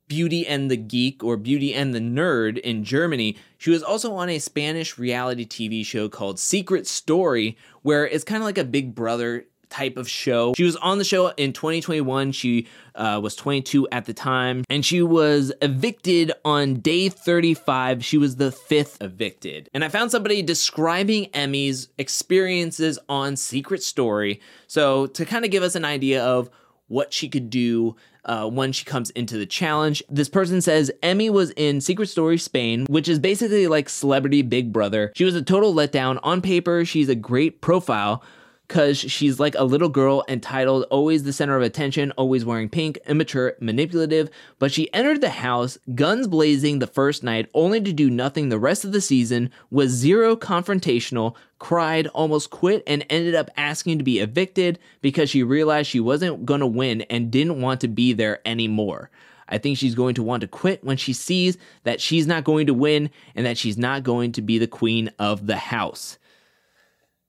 Beauty 0.08 0.46
and 0.46 0.70
the 0.70 0.78
Geek 0.78 1.24
or 1.24 1.38
Beauty 1.38 1.74
and 1.74 1.94
the 1.94 2.00
Nerd 2.00 2.58
in 2.60 2.84
Germany. 2.84 3.38
She 3.58 3.72
was 3.72 3.84
also 3.84 4.14
on 4.16 4.30
a 4.30 4.40
Spanish 4.40 4.98
reality 4.98 5.46
TV 5.46 5.86
show 5.86 6.10
called 6.10 6.40
Secret 6.40 6.88
Story, 6.88 7.58
where 7.82 8.08
it's 8.08 8.24
kind 8.24 8.42
of 8.42 8.46
like 8.46 8.58
a 8.58 8.64
Big 8.64 8.94
Brother 8.94 9.46
type 9.70 9.98
of 9.98 10.10
show. 10.10 10.54
She 10.56 10.64
was 10.64 10.76
on 10.78 10.98
the 10.98 11.04
show 11.04 11.30
in 11.30 11.54
2021. 11.54 12.32
She 12.32 12.68
uh, 12.96 13.20
was 13.22 13.36
22 13.36 13.88
at 13.92 14.06
the 14.06 14.14
time, 14.14 14.64
and 14.70 14.86
she 14.86 15.02
was 15.02 15.52
evicted 15.62 16.32
on 16.44 16.76
day 16.76 17.10
35. 17.10 18.04
She 18.04 18.18
was 18.18 18.38
the 18.38 18.52
fifth 18.52 19.02
evicted. 19.02 19.70
And 19.74 19.84
I 19.84 19.90
found 19.90 20.12
somebody 20.12 20.42
describing 20.42 21.28
Emmy's 21.34 21.90
experiences 21.98 23.00
on 23.10 23.36
Secret 23.36 23.84
Story. 23.84 24.40
So, 24.68 25.08
to 25.08 25.26
kind 25.26 25.46
of 25.46 25.52
give 25.52 25.64
us 25.64 25.76
an 25.76 25.86
idea 25.86 26.24
of 26.24 26.50
what 26.88 27.12
she 27.14 27.28
could 27.28 27.50
do 27.50 27.96
uh, 28.26 28.48
when 28.48 28.72
she 28.72 28.86
comes 28.86 29.10
into 29.12 29.38
the 29.38 29.46
challenge. 29.46 30.04
This 30.10 30.30
person 30.30 30.62
says 30.62 30.92
Emmy 31.02 31.30
was 31.30 31.52
in 31.52 31.82
Secret 31.82 32.08
Story 32.08 32.38
Spain, 32.38 32.86
which 32.90 33.08
is 33.08 33.20
basically 33.20 33.68
like 33.68 33.90
Celebrity 33.90 34.42
Big 34.42 34.74
Brother. 34.74 35.12
She 35.16 35.24
was 35.24 35.36
a 35.36 35.42
total 35.42 35.74
letdown. 35.74 36.20
On 36.24 36.42
paper, 36.42 36.86
she's 36.86 37.10
a 37.10 37.16
great 37.16 37.62
profile 37.62 38.24
because 38.68 38.98
she's 38.98 39.40
like 39.40 39.56
a 39.56 39.64
little 39.64 39.90
girl 39.90 40.24
entitled, 40.28 40.86
always 40.90 41.24
the 41.24 41.34
center 41.34 41.56
of 41.56 41.62
attention, 41.62 42.12
always 42.12 42.44
wearing 42.44 42.70
pink, 42.70 42.98
immature, 43.08 43.54
manipulative. 43.60 44.30
But 44.60 44.72
she 44.72 44.92
entered 44.94 45.22
the 45.22 45.30
house, 45.30 45.78
guns 45.94 46.28
blazing 46.28 46.80
the 46.80 46.88
first 46.88 47.24
night, 47.24 47.50
only 47.54 47.80
to 47.82 47.94
do 47.94 48.10
nothing 48.10 48.50
the 48.50 48.60
rest 48.60 48.84
of 48.84 48.92
the 48.92 49.02
season, 49.02 49.52
was 49.70 49.92
zero 49.92 50.36
confrontational, 50.36 51.36
cried, 51.60 52.08
almost 52.08 52.50
quit, 52.50 52.84
and 52.88 53.06
ended 53.10 53.36
up 53.36 53.50
asking 53.56 54.00
to 54.00 54.04
be 54.04 54.20
evicted 54.20 54.80
because 55.02 55.30
she 55.30 55.44
realized 55.44 55.90
she 55.90 56.00
wasn't 56.00 56.46
going 56.46 56.62
to 56.62 56.68
win 56.68 57.02
and 57.04 57.32
didn't 57.32 57.62
want 57.62 57.82
to 57.82 57.88
be 57.88 58.14
there 58.14 58.40
anymore. 58.48 59.12
I 59.48 59.60
think 59.60 59.78
she's 59.78 59.96
going 59.96 60.16
to 60.16 60.24
want 60.24 60.42
to 60.42 60.48
quit 60.48 60.84
when 60.84 60.98
she 60.98 61.14
sees 61.14 61.58
that 61.84 62.02
she's 62.02 62.26
not 62.26 62.44
going 62.44 62.66
to 62.66 62.74
win 62.74 63.12
and 63.36 63.46
that 63.46 63.60
she's 63.60 63.78
not 63.78 64.04
going 64.04 64.32
to 64.34 64.42
be 64.42 64.58
the 64.58 64.68
queen 64.68 65.12
of 65.20 65.46
the 65.46 65.58
house. 65.58 66.18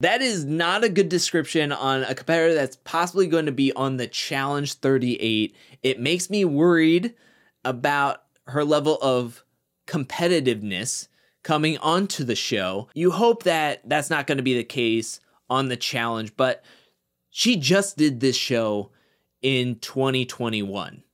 That 0.01 0.21
is 0.21 0.45
not 0.45 0.85
a 0.85 0.91
good 0.91 1.09
description 1.09 1.73
on 1.73 2.03
a 2.03 2.15
competitor 2.15 2.55
that's 2.55 2.77
possibly 2.85 3.27
going 3.27 3.47
to 3.47 3.53
be 3.53 3.73
on 3.73 3.97
the 3.97 4.07
Challenge 4.07 4.73
38. 4.75 5.57
It 5.83 6.01
makes 6.01 6.29
me 6.29 6.45
worried 6.45 7.15
about 7.65 8.23
her 8.47 8.65
level 8.65 8.99
of 9.01 9.43
competitiveness 9.87 11.09
coming 11.43 11.79
onto 11.79 12.25
the 12.25 12.37
show. 12.37 12.89
You 12.95 13.11
hope 13.11 13.45
that 13.45 13.89
that's 13.89 14.11
not 14.11 14.27
going 14.27 14.37
to 14.37 14.45
be 14.45 14.57
the 14.57 14.65
case 14.65 15.21
on 15.49 15.69
the 15.69 15.77
challenge, 15.77 16.37
but 16.37 16.63
she 17.31 17.57
just 17.57 17.97
did 17.97 18.21
this 18.21 18.37
show 18.37 18.91
in 19.41 19.77
2021. 19.77 21.05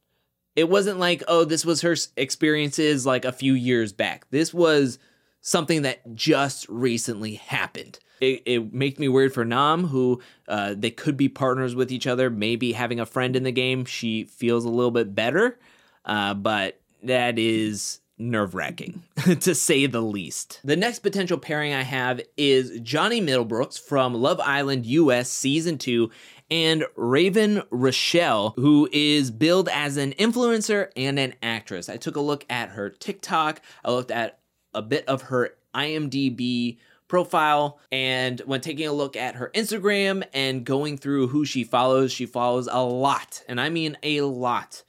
It 0.57 0.69
wasn't 0.69 0.99
like, 0.99 1.23
oh, 1.29 1.45
this 1.45 1.65
was 1.65 1.83
her 1.83 1.95
experiences 2.17 3.07
like 3.07 3.25
a 3.25 3.33
few 3.33 3.53
years 3.55 3.93
back. 3.93 4.27
This 4.31 4.53
was 4.53 4.99
something 5.41 5.83
that 5.83 6.15
just 6.15 6.69
recently 6.69 7.35
happened 7.35 7.99
it, 8.23 8.43
it 8.47 8.73
makes 8.73 8.99
me 8.99 9.09
worried 9.09 9.35
for 9.35 9.45
Nam, 9.45 9.89
who 9.89 10.23
uh, 10.47 10.75
they 10.77 10.91
could 10.91 11.17
be 11.17 11.29
partners 11.29 11.75
with 11.75 11.91
each 11.91 12.07
other. 12.07 12.31
Maybe 12.31 12.73
having 12.73 13.01
a 13.01 13.07
friend 13.07 13.35
in 13.35 13.43
the 13.43 13.53
game, 13.53 13.85
she 13.85 14.25
feels 14.25 14.65
a 14.65 14.71
little 14.71 14.93
bit 14.93 15.15
better, 15.15 15.59
uh, 16.05 16.35
but 16.35 16.81
that 17.03 17.39
is 17.39 17.99
nerve 18.19 18.55
wracking 18.55 19.03
to 19.41 19.55
say 19.55 19.87
the 19.87 20.01
least. 20.01 20.61
The 20.63 20.77
next 20.77 21.01
potential 21.01 21.37
pairing 21.37 21.75
I 21.75 21.83
have 21.83 22.21
is 22.37 22.79
Johnny 22.81 23.21
Middlebrooks 23.21 23.81
from 23.81 24.15
Love 24.15 24.39
Island 24.39 24.87
US 24.87 25.29
Season 25.29 25.77
2 25.77 26.09
and 26.49 26.85
Raven 26.95 27.63
Rochelle, 27.71 28.51
who 28.57 28.89
is 28.93 29.33
billed 29.33 29.69
as 29.71 29.97
an 29.97 30.13
influencer 30.13 30.91
and 30.97 31.19
an 31.19 31.35
actress. 31.43 31.89
I 31.89 31.97
took 31.97 32.15
a 32.15 32.21
look 32.21 32.45
at 32.49 32.69
her 32.71 32.91
TikTok, 32.91 33.61
I 33.85 33.91
looked 33.91 34.13
at 34.13 34.39
a 34.73 34.83
bit 34.83 35.09
of 35.09 35.23
her 35.23 35.57
IMDb 35.75 36.79
profile. 37.13 37.79
And 37.93 38.41
when 38.47 38.63
taking 38.63 38.87
a 38.87 38.93
look 38.93 39.17
at 39.17 39.35
her 39.35 39.51
Instagram 39.55 40.25
and 40.33 40.65
going 40.65 40.97
through 40.97 41.29
who 41.29 41.45
she 41.45 41.63
follows, 41.63 42.11
she 42.11 42.25
follows 42.25 42.71
a 42.73 42.83
lot, 42.83 43.43
and 43.47 43.61
I 43.61 43.69
mean 43.69 43.99
a 44.03 44.23
lot, 44.23 44.83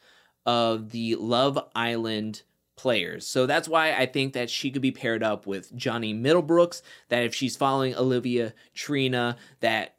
of 0.46 0.92
the 0.92 1.16
Love 1.16 1.60
Island 1.76 2.44
players. 2.78 3.28
So 3.28 3.46
that's 3.46 3.68
why 3.68 3.92
I 3.92 4.06
think 4.06 4.32
that 4.34 4.50
she 4.50 4.72
could 4.72 4.82
be 4.82 4.92
paired 4.92 5.22
up 5.22 5.46
with 5.46 5.76
Johnny 5.76 6.14
Middlebrooks. 6.14 6.82
That 7.10 7.26
if 7.26 7.36
she's 7.36 7.58
following 7.58 7.94
Olivia 7.94 8.54
Trina, 8.74 9.36
that 9.60 9.96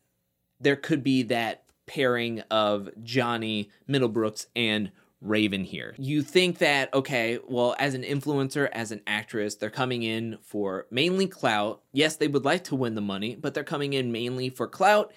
there 0.59 0.77
could 0.77 1.05
be 1.05 1.25
that 1.25 1.65
pairing 1.85 2.41
of 2.51 2.89
Johnny 3.03 3.69
Middlebrooks 3.87 4.47
and 4.57 4.91
Raven 5.25 5.65
here. 5.65 5.95
You 5.97 6.23
think 6.23 6.59
that, 6.59 6.93
okay, 6.93 7.39
well, 7.49 7.75
as 7.79 7.95
an 7.95 8.03
influencer, 8.03 8.69
as 8.73 8.93
an 8.93 9.01
actress, 9.07 9.55
they're 9.55 9.71
coming 9.71 10.03
in 10.03 10.39
for 10.43 10.87
mainly 10.91 11.27
clout. 11.27 11.83
Yes, 11.93 12.17
they 12.17 12.29
would 12.29 12.45
like 12.45 12.65
to 12.65 12.77
win 12.77 12.95
the 12.95 13.01
money, 13.01 13.35
but 13.35 13.55
they're 13.55 13.65
coming 13.65 13.95
in 13.95 14.13
mainly 14.13 14.51
for 14.51 14.69
clout 14.69 15.13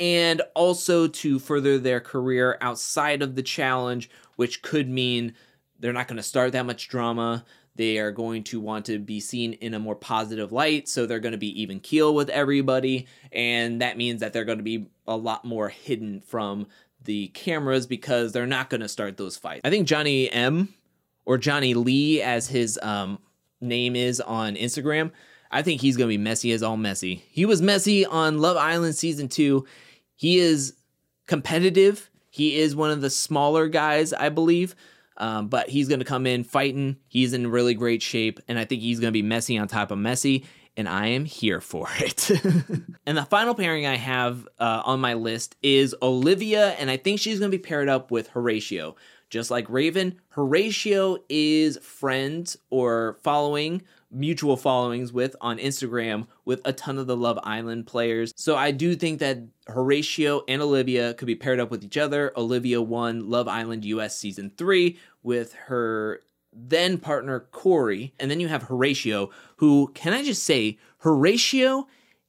and 0.00 0.42
also 0.56 1.06
to 1.06 1.38
further 1.38 1.78
their 1.78 2.00
career 2.00 2.58
outside 2.60 3.22
of 3.22 3.36
the 3.36 3.42
challenge, 3.42 4.10
which 4.34 4.62
could 4.62 4.88
mean 4.88 5.34
they're 5.78 5.92
not 5.92 6.08
going 6.08 6.16
to 6.16 6.22
start 6.22 6.52
that 6.52 6.66
much 6.66 6.88
drama. 6.88 7.44
They 7.76 7.98
are 7.98 8.10
going 8.10 8.42
to 8.44 8.60
want 8.60 8.86
to 8.86 8.98
be 8.98 9.20
seen 9.20 9.52
in 9.54 9.74
a 9.74 9.78
more 9.78 9.94
positive 9.94 10.50
light, 10.50 10.88
so 10.88 11.06
they're 11.06 11.20
going 11.20 11.32
to 11.32 11.38
be 11.38 11.62
even 11.62 11.78
keel 11.80 12.14
with 12.14 12.28
everybody, 12.30 13.06
and 13.30 13.80
that 13.80 13.96
means 13.96 14.20
that 14.20 14.32
they're 14.32 14.44
going 14.44 14.58
to 14.58 14.64
be 14.64 14.88
a 15.06 15.16
lot 15.16 15.44
more 15.44 15.68
hidden 15.68 16.20
from 16.20 16.66
the 17.04 17.28
cameras 17.28 17.86
because 17.86 18.32
they're 18.32 18.46
not 18.46 18.70
going 18.70 18.80
to 18.80 18.88
start 18.88 19.16
those 19.16 19.36
fights. 19.36 19.62
I 19.64 19.70
think 19.70 19.86
Johnny 19.86 20.30
M 20.30 20.72
or 21.24 21.38
Johnny 21.38 21.74
Lee, 21.74 22.20
as 22.22 22.48
his 22.48 22.78
um, 22.82 23.18
name 23.60 23.96
is 23.96 24.20
on 24.20 24.56
Instagram, 24.56 25.10
I 25.50 25.62
think 25.62 25.80
he's 25.80 25.96
going 25.96 26.08
to 26.08 26.12
be 26.12 26.22
messy 26.22 26.52
as 26.52 26.62
all 26.62 26.76
messy. 26.76 27.24
He 27.30 27.44
was 27.44 27.60
messy 27.60 28.06
on 28.06 28.38
Love 28.38 28.56
Island 28.56 28.94
season 28.96 29.28
two. 29.28 29.66
He 30.14 30.38
is 30.38 30.74
competitive. 31.26 32.10
He 32.30 32.58
is 32.58 32.74
one 32.74 32.90
of 32.90 33.00
the 33.00 33.10
smaller 33.10 33.68
guys, 33.68 34.12
I 34.12 34.30
believe. 34.30 34.74
Um, 35.18 35.48
but 35.48 35.68
he's 35.68 35.88
going 35.88 35.98
to 35.98 36.06
come 36.06 36.26
in 36.26 36.42
fighting. 36.42 36.96
He's 37.06 37.34
in 37.34 37.50
really 37.50 37.74
great 37.74 38.02
shape, 38.02 38.40
and 38.48 38.58
I 38.58 38.64
think 38.64 38.80
he's 38.80 38.98
going 38.98 39.10
to 39.10 39.12
be 39.12 39.22
messy 39.22 39.58
on 39.58 39.68
top 39.68 39.90
of 39.90 39.98
messy. 39.98 40.46
And 40.76 40.88
I 40.88 41.08
am 41.08 41.24
here 41.24 41.60
for 41.60 41.88
it. 41.98 42.30
and 43.06 43.16
the 43.16 43.24
final 43.24 43.54
pairing 43.54 43.86
I 43.86 43.96
have 43.96 44.48
uh, 44.58 44.82
on 44.84 45.00
my 45.00 45.14
list 45.14 45.56
is 45.62 45.94
Olivia, 46.02 46.70
and 46.70 46.90
I 46.90 46.96
think 46.96 47.20
she's 47.20 47.38
going 47.38 47.50
to 47.50 47.56
be 47.56 47.62
paired 47.62 47.88
up 47.88 48.10
with 48.10 48.28
Horatio. 48.28 48.96
Just 49.30 49.50
like 49.50 49.68
Raven, 49.70 50.20
Horatio 50.30 51.18
is 51.28 51.78
friends 51.78 52.58
or 52.68 53.18
following 53.22 53.82
mutual 54.10 54.58
followings 54.58 55.10
with 55.10 55.34
on 55.40 55.56
Instagram 55.56 56.26
with 56.44 56.60
a 56.66 56.72
ton 56.72 56.98
of 56.98 57.06
the 57.06 57.16
Love 57.16 57.38
Island 57.42 57.86
players. 57.86 58.32
So 58.36 58.56
I 58.56 58.70
do 58.70 58.94
think 58.94 59.20
that 59.20 59.38
Horatio 59.66 60.42
and 60.48 60.60
Olivia 60.60 61.14
could 61.14 61.26
be 61.26 61.34
paired 61.34 61.60
up 61.60 61.70
with 61.70 61.82
each 61.82 61.96
other. 61.96 62.32
Olivia 62.36 62.82
won 62.82 63.30
Love 63.30 63.48
Island 63.48 63.86
US 63.86 64.18
season 64.18 64.52
3 64.56 64.98
with 65.22 65.54
her 65.54 66.20
then 66.52 66.98
partner 66.98 67.46
Korey, 67.52 68.12
and 68.18 68.30
then 68.30 68.40
you 68.40 68.48
have 68.48 68.64
Horatio, 68.64 69.30
who 69.56 69.90
can 69.94 70.12
I 70.12 70.22
just 70.22 70.42
say, 70.42 70.78
Horatio 70.98 71.86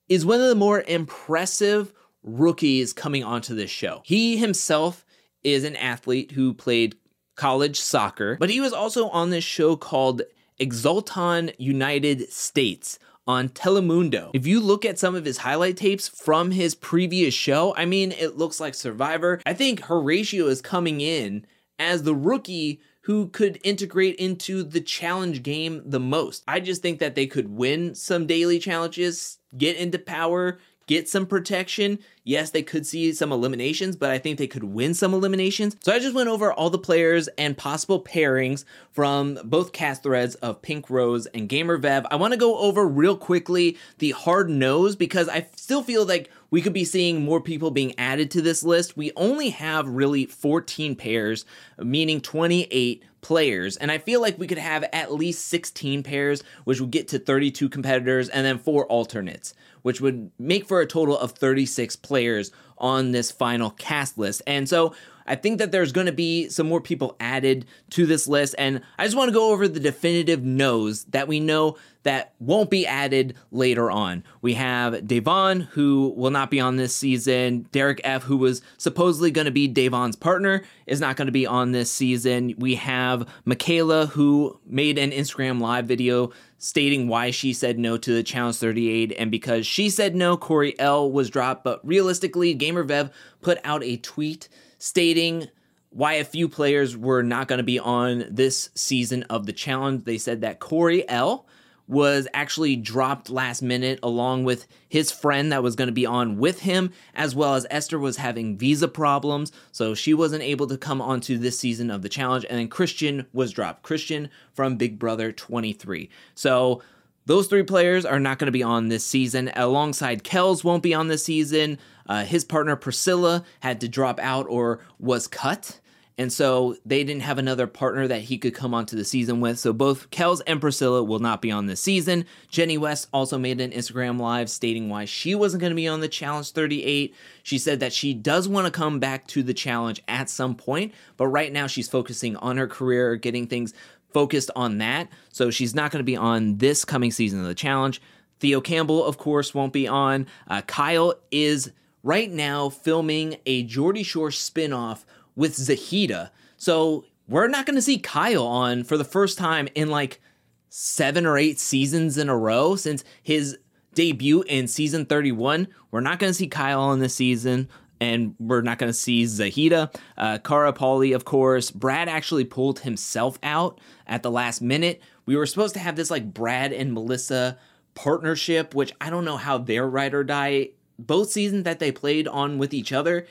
is 0.08 0.26
one 0.26 0.42
of 0.42 0.48
the 0.48 0.56
more 0.56 0.84
impressive 0.88 1.94
rookies 2.24 2.94
coming 2.94 3.24
onto 3.24 3.54
this 3.54 3.70
show. 3.70 4.02
He 4.06 4.38
himself 4.38 5.06
is 5.44 5.64
an 5.64 5.76
athlete 5.76 6.32
who 6.32 6.54
played 6.54 6.96
college 7.36 7.80
soccer, 7.80 8.38
but 8.40 8.50
he 8.50 8.62
was 8.62 8.74
also 8.74 9.10
on 9.10 9.30
this 9.30 9.44
show 9.44 9.76
called 9.76 10.22
Exatlon 10.60 11.54
United 11.58 12.32
States 12.32 13.00
on 13.26 13.50
Telemundo. 13.50 14.32
If 14.34 14.46
you 14.46 14.60
look 14.60 14.86
at 14.86 15.00
some 15.00 15.16
of 15.16 15.26
his 15.26 15.40
highlight 15.40 15.78
tapes 15.78 16.08
from 16.08 16.52
his 16.52 16.76
previous 16.76 17.34
show, 17.34 17.74
I 17.76 17.86
mean, 17.86 18.12
it 18.12 18.38
looks 18.38 18.60
like 18.60 18.76
Survivor. 18.76 19.42
I 19.46 19.54
think 19.54 19.82
Horatio 19.82 20.48
is 20.48 20.62
coming 20.62 21.02
in 21.02 21.46
as 21.80 22.04
the 22.04 22.16
rookie 22.16 22.82
who 23.04 23.28
could 23.28 23.60
integrate 23.63 24.16
into 24.16 24.63
the 24.63 24.82
challenge 24.82 25.44
game 25.44 25.82
the 25.86 26.00
most. 26.00 26.44
I 26.48 26.60
just 26.60 26.82
think 26.82 27.00
that 27.00 27.16
they 27.16 27.28
could 27.28 27.50
win 27.50 27.96
some 27.96 28.28
daily 28.28 28.60
challenges, 28.60 29.39
get 29.58 29.76
into 29.76 30.00
power, 30.00 30.60
get 30.88 31.10
some 31.10 31.26
protection. 31.26 32.00
Yes, 32.24 32.52
they 32.52 32.63
could 32.63 32.86
see 32.86 33.13
some 33.13 33.32
eliminations, 33.32 33.96
but 33.96 34.10
I 34.10 34.20
think 34.20 34.38
they 34.38 34.48
could 34.48 34.63
win 34.63 34.94
some 34.94 35.13
eliminations. 35.13 35.76
So 35.82 35.94
I 35.94 36.00
just 36.00 36.16
went 36.16 36.30
over 36.30 36.54
all 36.54 36.70
the 36.70 36.78
players 36.78 37.28
and 37.38 37.58
possible 37.58 38.02
pairings 38.02 38.63
from 38.92 39.38
both 39.44 39.72
cast 39.74 40.04
threads 40.04 40.36
of 40.36 40.62
Pink 40.62 40.89
Rose 40.89 41.26
and 41.28 41.50
GamerVev. 41.50 42.06
I 42.10 42.16
want 42.16 42.34
to 42.34 42.39
go 42.39 42.58
over 42.58 42.88
real 42.88 43.18
quickly 43.18 43.78
the 44.00 44.12
hard 44.12 44.50
nose 44.50 44.96
because 44.96 45.28
I 45.28 45.48
still 45.56 45.84
feel 45.84 46.06
like 46.06 46.30
we 46.54 46.62
could 46.62 46.72
be 46.72 46.86
seeing 46.86 47.26
more 47.26 47.42
people 47.42 47.72
being 47.72 47.98
added 47.98 48.30
to 48.30 48.39
this 48.39 48.62
list. 48.62 48.96
We 48.96 49.12
only 49.16 49.50
have 49.50 49.88
really 49.88 50.28
14 50.28 50.96
pairs, 50.96 51.46
meaning 51.80 52.22
28 52.22 53.04
players. 53.22 53.76
And 53.76 53.92
I 53.92 53.98
feel 53.98 54.22
like 54.22 54.38
we 54.38 54.46
could 54.46 54.60
have 54.60 54.86
at 54.94 55.12
least 55.12 55.48
16 55.48 56.04
pairs, 56.04 56.44
which 56.63 56.80
would 56.80 56.92
get 56.92 57.08
to 57.08 57.18
32 57.18 57.70
competitors, 57.70 58.30
and 58.30 58.46
then 58.46 58.60
four 58.60 58.86
alternates, 58.86 59.56
which 59.82 60.00
would 60.00 60.30
make 60.38 60.68
for 60.68 60.80
a 60.80 60.86
total 60.86 61.18
of 61.18 61.32
36 61.32 61.96
players 61.96 62.52
on 62.78 63.13
this 63.13 63.32
final 63.32 63.72
cast 63.72 64.20
list. 64.20 64.44
And 64.46 64.70
so 64.70 64.94
I 65.26 65.36
think 65.36 65.60
that 65.60 65.72
there's 65.72 65.92
going 65.92 66.08
to 66.08 66.14
be 66.14 66.50
some 66.50 66.68
more 66.68 66.82
people 66.82 67.16
added 67.20 67.66
to 67.92 68.06
this 68.06 68.28
list. 68.28 68.56
And 68.58 68.82
I 68.98 69.06
just 69.06 69.16
want 69.16 69.30
to 69.30 69.34
go 69.34 69.52
over 69.52 69.68
the 69.68 69.80
definitive 69.80 70.44
no's 70.44 71.06
that 71.06 71.28
we 71.28 71.40
know 71.40 71.78
that 72.04 72.34
won't 72.40 72.70
be 72.70 72.86
added 72.86 73.36
later 73.52 73.90
on. 73.90 74.24
We 74.42 74.54
have 74.54 75.08
Devon, 75.08 75.62
who 75.62 76.14
will 76.16 76.32
not 76.32 76.52
be 76.52 76.60
on 76.60 76.76
this 76.76 76.96
season. 76.96 77.68
Derek 77.72 78.02
F., 78.04 78.24
who 78.24 78.38
was 78.38 78.62
supposedly 78.78 79.32
going 79.32 79.46
to 79.46 79.52
be 79.52 79.68
Devon's 79.68 80.16
partner, 80.16 80.64
is 80.86 81.00
not 81.00 81.16
going 81.16 81.28
to 81.28 81.32
be 81.32 81.48
on 81.48 81.72
this 81.72 81.92
season. 81.92 82.56
We 82.58 82.76
have 82.76 83.28
Michaela, 83.46 84.08
who 84.08 84.60
made 84.66 84.98
an 84.98 85.12
Instagram 85.12 85.62
live 85.62 85.86
video 85.86 86.32
stating 86.58 87.08
why 87.08 87.32
she 87.32 87.52
said 87.54 87.80
no 87.80 87.98
to 87.98 88.14
the 88.14 88.24
Challenge 88.24 88.56
38. 88.56 89.14
And 89.18 89.32
because 89.32 89.66
she 89.66 89.90
said 89.90 90.16
no, 90.16 90.38
Corey 90.38 90.78
L 90.80 91.12
was 91.12 91.30
dropped. 91.30 91.64
But 91.64 91.86
realistically, 91.86 92.56
GamerVev 92.56 93.12
put 93.42 93.60
out 93.64 93.84
a 93.84 93.98
tweet 93.98 94.50
stating 94.84 95.48
why 95.91 96.15
a 96.15 96.26
few 96.26 96.50
players 96.50 96.98
were 96.98 97.24
not 97.24 97.48
going 97.48 97.58
to 97.58 97.63
be 97.63 97.80
on 97.80 98.26
this 98.30 98.69
season 98.76 99.24
of 99.30 99.46
the 99.46 99.54
challenge. 99.54 100.04
They 100.04 100.17
said 100.17 100.41
that 100.41 100.60
Corey 100.60 101.08
L 101.08 101.46
was 101.88 102.28
actually 102.34 102.76
dropped 102.76 103.30
last 103.30 103.62
minute 103.62 103.98
along 104.04 104.43
with 104.43 104.67
his 104.89 105.10
friend 105.10 105.54
that 105.54 105.63
was 105.63 105.78
going 105.78 105.88
to 105.88 105.93
be 105.93 106.06
on 106.06 106.38
with 106.38 106.60
him 106.60 106.91
as 107.13 107.34
well 107.34 107.56
as 107.56 107.65
Esther 107.69 107.98
was 107.98 108.17
having 108.17 108.58
visa 108.58 108.88
problems 108.88 109.52
so 109.72 109.93
she 109.93 110.13
wasn't 110.13 110.41
able 110.41 110.65
to 110.67 110.78
come 110.78 111.02
onto 111.02 111.38
this 111.38 111.60
season 111.60 111.91
of 111.91 112.02
the 112.02 112.08
challenge 112.08 112.46
and 112.50 112.58
then 112.58 112.69
Christian 112.69 113.26
was 113.34 113.52
dropped 113.52 113.84
Christian 113.84 114.30
from 114.54 114.78
Big 114.78 114.98
Brother 114.98 115.34
23 115.34 116.10
so 116.36 116.82
those 117.26 117.48
three 117.48 117.64
players 117.64 118.06
are 118.06 118.20
not 118.20 118.40
going 118.40 118.48
to 118.48 118.52
be 118.52 118.64
on 118.64 118.90
this 118.90 119.06
season 119.06 119.52
alongside 119.56 120.24
Kells 120.24 120.64
won't 120.64 120.84
be 120.84 120.94
on 120.94 121.08
this 121.08 121.24
season 121.24 121.78
uh, 122.08 122.24
his 122.24 122.44
partner 122.44 122.76
Priscilla 122.76 123.44
had 123.60 123.82
to 123.82 123.88
drop 123.88 124.20
out 124.20 124.46
or 124.50 124.80
was 125.00 125.28
cut 125.28 125.80
and 126.18 126.32
so 126.32 126.76
they 126.86 127.04
didn't 127.04 127.24
have 127.24 127.40
another 127.40 127.66
partner 127.66 128.08
that 128.08 128.22
he 128.22 128.38
could 128.38 128.54
come 128.54 128.74
onto 128.74 128.96
the 128.96 129.04
season 129.04 129.42
with. 129.42 129.58
So 129.58 129.74
both 129.74 130.12
Kells 130.12 130.42
and 130.42 130.62
Priscilla 130.62 131.04
will 131.04 131.20
not 131.20 131.42
be 131.42 131.52
on 131.52 131.66
this 131.66 131.82
season. 131.82 132.26
Jenny 132.50 132.78
West 132.78 133.08
also 133.12 133.40
made 133.40 133.60
an 133.60 133.72
Instagram 133.72 134.20
live 134.20 134.50
stating 134.50 134.90
why 134.90 135.06
she 135.06 135.34
wasn't 135.34 135.62
going 135.62 135.72
to 135.72 135.76
be 135.76 135.88
on 135.88 136.02
the 136.02 136.08
Challenge 136.08 136.52
38. 136.52 137.16
She 137.42 137.58
said 137.58 137.80
that 137.80 137.94
she 137.94 138.14
does 138.14 138.48
want 138.48 138.68
to 138.68 138.72
come 138.72 139.00
back 139.00 139.26
to 139.28 139.42
the 139.42 139.56
challenge 139.56 140.04
at 140.08 140.30
some 140.30 140.56
point, 140.56 140.94
but 141.18 141.28
right 141.28 141.52
now 141.52 141.66
she's 141.66 141.90
focusing 141.90 142.36
on 142.38 142.58
her 142.58 142.68
career, 142.68 143.16
getting 143.16 143.48
things 143.48 143.74
focused 144.13 144.52
on 144.56 144.78
that. 144.78 145.10
So 145.32 145.49
she's 145.49 145.76
not 145.76 145.91
going 145.91 145.99
to 145.99 146.04
be 146.04 146.15
on 146.15 146.58
this 146.58 146.86
coming 146.86 147.12
season 147.12 147.39
of 147.39 147.45
the 147.45 147.56
challenge. 147.56 148.02
Theo 148.39 148.62
Campbell, 148.62 149.04
of 149.06 149.17
course, 149.17 149.54
won't 149.54 149.73
be 149.73 149.88
on. 149.88 150.28
Uh, 150.47 150.62
Kyle 150.62 151.15
is 151.32 151.71
right 152.04 152.30
now 152.30 152.69
filming 152.69 153.38
a 153.45 153.63
Geordie 153.63 154.04
Shore 154.04 154.30
spinoff 154.30 155.06
with 155.36 155.56
Zahida. 155.56 156.30
So 156.58 157.06
we're 157.28 157.47
not 157.47 157.65
going 157.65 157.76
to 157.76 157.82
see 157.82 157.97
Kyle 157.97 158.45
on 158.45 158.84
for 158.84 158.97
the 158.97 159.06
first 159.06 159.38
time 159.38 159.67
in 159.76 159.89
like 159.89 160.21
seven 160.69 161.26
or 161.26 161.38
eight 161.38 161.60
seasons 161.60 162.17
in 162.17 162.30
a 162.30 162.38
row 162.38 162.76
since 162.76 163.04
his 163.21 163.58
debut 163.93 164.41
in 164.43 164.67
season 164.67 165.06
31. 165.06 165.67
We're 165.91 166.02
not 166.02 166.19
going 166.19 166.32
to 166.32 166.34
see 166.34 166.47
Kyle 166.47 166.82
on 166.82 166.99
this 166.99 167.15
season. 167.15 167.69
And 168.04 168.36
we're 168.39 168.62
not 168.62 168.80
going 168.80 168.89
to 168.89 168.98
see 168.98 169.24
Zahida. 169.24 169.96
Uh, 170.18 170.38
Cara 170.39 170.74
Paulie, 170.74 171.16
of 171.16 171.26
course. 171.26 171.72
Brad 171.72 172.10
actually 172.10 172.44
pulled 172.44 172.80
himself 172.80 173.39
out 173.44 173.80
at 174.06 174.24
the 174.24 174.32
last 174.32 174.62
minute. 174.62 175.02
We 175.26 175.36
were 175.36 175.46
supposed 175.46 175.74
to 175.76 175.80
have 175.80 175.96
this 175.96 176.12
like 176.12 176.34
Brad 176.34 176.74
and 176.74 176.94
Melissa 176.94 177.58
partnership, 177.96 178.76
which 178.76 178.92
I 179.00 179.10
don't 179.10 179.26
know 179.26 179.38
how 179.38 179.58
their 179.58 179.88
ride 179.88 180.13
or 180.13 180.24
die 180.24 180.70
both 181.00 181.32
seasons 181.32 181.63
that 181.63 181.80
they 181.80 181.92
played 181.92 182.28
on 182.28 182.58
with 182.58 182.74
each 182.74 182.92
other 182.94 183.26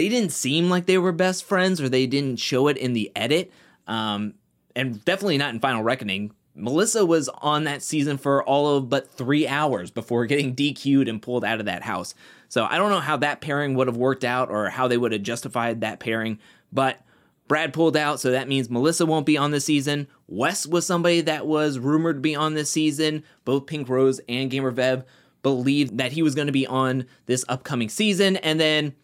they 0.00 0.08
didn't 0.08 0.32
seem 0.32 0.70
like 0.70 0.86
they 0.86 0.96
were 0.96 1.12
best 1.12 1.44
friends 1.44 1.78
or 1.78 1.88
they 1.88 2.06
didn't 2.06 2.38
show 2.38 2.68
it 2.68 2.78
in 2.78 2.94
the 2.94 3.12
edit. 3.14 3.52
Um, 3.86 4.32
and 4.74 5.04
definitely 5.04 5.36
not 5.36 5.52
in 5.52 5.60
Final 5.60 5.82
Reckoning. 5.82 6.32
Melissa 6.54 7.04
was 7.04 7.28
on 7.28 7.64
that 7.64 7.82
season 7.82 8.16
for 8.16 8.42
all 8.42 8.76
of 8.76 8.88
but 8.88 9.10
three 9.10 9.46
hours 9.46 9.90
before 9.90 10.24
getting 10.24 10.56
DQ'd 10.56 11.06
and 11.06 11.20
pulled 11.20 11.44
out 11.44 11.60
of 11.60 11.66
that 11.66 11.82
house. 11.82 12.14
So 12.50 12.66
I 12.68 12.76
don't 12.76 12.90
know 12.90 13.00
how 13.00 13.16
that 13.18 13.40
pairing 13.40 13.74
would 13.74 13.86
have 13.86 13.96
worked 13.96 14.24
out 14.24 14.50
or 14.50 14.68
how 14.68 14.88
they 14.88 14.98
would 14.98 15.12
have 15.12 15.22
justified 15.22 15.80
that 15.80 16.00
pairing, 16.00 16.38
but 16.72 17.00
Brad 17.48 17.72
pulled 17.72 17.96
out, 17.96 18.20
so 18.20 18.30
that 18.30 18.48
means 18.48 18.70
Melissa 18.70 19.06
won't 19.06 19.26
be 19.26 19.36
on 19.36 19.50
this 19.50 19.64
season. 19.64 20.06
Wes 20.28 20.66
was 20.66 20.86
somebody 20.86 21.20
that 21.22 21.46
was 21.46 21.78
rumored 21.78 22.16
to 22.16 22.20
be 22.20 22.36
on 22.36 22.54
this 22.54 22.70
season. 22.70 23.24
Both 23.44 23.66
Pink 23.66 23.88
Rose 23.88 24.20
and 24.28 24.50
GamerVev 24.50 25.04
believed 25.42 25.98
that 25.98 26.12
he 26.12 26.22
was 26.22 26.34
going 26.34 26.46
to 26.46 26.52
be 26.52 26.66
on 26.66 27.06
this 27.26 27.44
upcoming 27.48 27.88
season. 27.88 28.36
And 28.36 28.60
then 28.60 28.94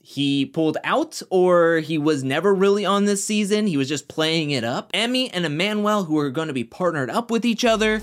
he 0.00 0.46
pulled 0.46 0.78
out 0.82 1.20
or 1.28 1.80
he 1.80 1.98
was 1.98 2.24
never 2.24 2.54
really 2.54 2.86
on 2.86 3.04
this 3.04 3.22
season. 3.22 3.66
He 3.66 3.76
was 3.76 3.88
just 3.88 4.08
playing 4.08 4.50
it 4.50 4.64
up. 4.64 4.90
Emy 4.92 5.28
and 5.34 5.44
Emanuel, 5.44 6.04
who 6.04 6.16
are 6.18 6.30
going 6.30 6.48
to 6.48 6.54
be 6.54 6.64
partnered 6.64 7.10
up 7.10 7.30
with 7.30 7.44
each 7.44 7.66
other, 7.66 8.02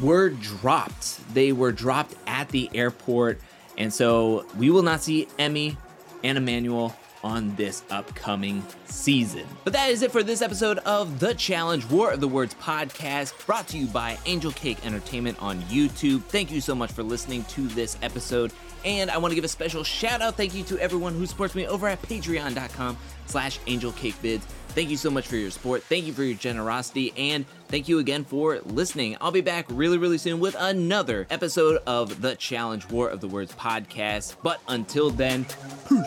were 0.00 0.30
dropped. 0.30 1.32
They 1.32 1.52
were 1.52 1.70
dropped 1.70 2.16
at 2.26 2.48
the 2.48 2.70
airport. 2.74 3.40
And 3.78 3.92
so 3.92 4.44
we 4.58 4.70
will 4.70 4.82
not 4.82 5.00
see 5.00 5.26
Emy 5.38 5.76
and 6.22 6.36
Emanuel 6.36 6.94
on 7.24 7.54
this 7.56 7.82
upcoming 7.90 8.62
season. 8.84 9.44
But 9.64 9.72
that 9.72 9.90
is 9.90 10.02
it 10.02 10.12
for 10.12 10.22
this 10.22 10.42
episode 10.42 10.78
of 10.78 11.18
The 11.18 11.34
Challenge 11.34 11.84
War 11.86 12.12
of 12.12 12.20
the 12.20 12.28
Words 12.28 12.54
podcast, 12.54 13.46
brought 13.46 13.66
to 13.68 13.78
you 13.78 13.86
by 13.86 14.18
Angel 14.26 14.52
Cake 14.52 14.84
Entertainment 14.84 15.40
on 15.40 15.60
YouTube. 15.62 16.22
Thank 16.24 16.50
you 16.50 16.60
so 16.60 16.74
much 16.74 16.92
for 16.92 17.02
listening 17.02 17.44
to 17.44 17.66
this 17.68 17.96
episode. 18.02 18.52
And 18.84 19.10
I 19.10 19.18
want 19.18 19.32
to 19.32 19.34
give 19.34 19.44
a 19.44 19.48
special 19.48 19.82
shout 19.82 20.22
out 20.22 20.36
thank 20.36 20.54
you 20.54 20.62
to 20.64 20.78
everyone 20.78 21.14
who 21.14 21.26
supports 21.26 21.54
me 21.54 21.66
over 21.66 21.88
at 21.88 22.00
patreon.com 22.02 22.96
slash 23.26 23.58
angelcakevids. 23.60 24.42
Thank 24.78 24.90
you 24.90 24.96
so 24.96 25.10
much 25.10 25.26
for 25.26 25.34
your 25.34 25.50
support. 25.50 25.82
Thank 25.82 26.06
you 26.06 26.12
for 26.12 26.22
your 26.22 26.36
generosity. 26.36 27.12
And 27.16 27.44
thank 27.66 27.88
you 27.88 27.98
again 27.98 28.24
for 28.24 28.60
listening. 28.60 29.16
I'll 29.20 29.32
be 29.32 29.40
back 29.40 29.66
really, 29.68 29.98
really 29.98 30.18
soon 30.18 30.38
with 30.38 30.54
another 30.56 31.26
episode 31.30 31.82
of 31.84 32.22
the 32.22 32.36
Challenge 32.36 32.88
War 32.88 33.08
of 33.08 33.20
the 33.20 33.26
Words 33.26 33.52
podcast. 33.54 34.36
But 34.40 34.60
until 34.68 35.10
then, 35.10 35.46
peace. 35.88 36.06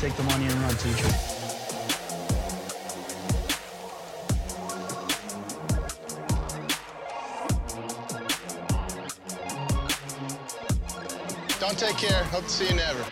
Take 0.00 0.16
the 0.16 0.24
money 0.24 0.46
and 0.46 0.54
run, 0.54 0.74
teacher. 0.78 1.08
Don't 11.60 11.78
take 11.78 11.96
care. 11.98 12.24
Hope 12.24 12.42
to 12.42 12.50
see 12.50 12.68
you 12.68 12.74
never. 12.74 13.04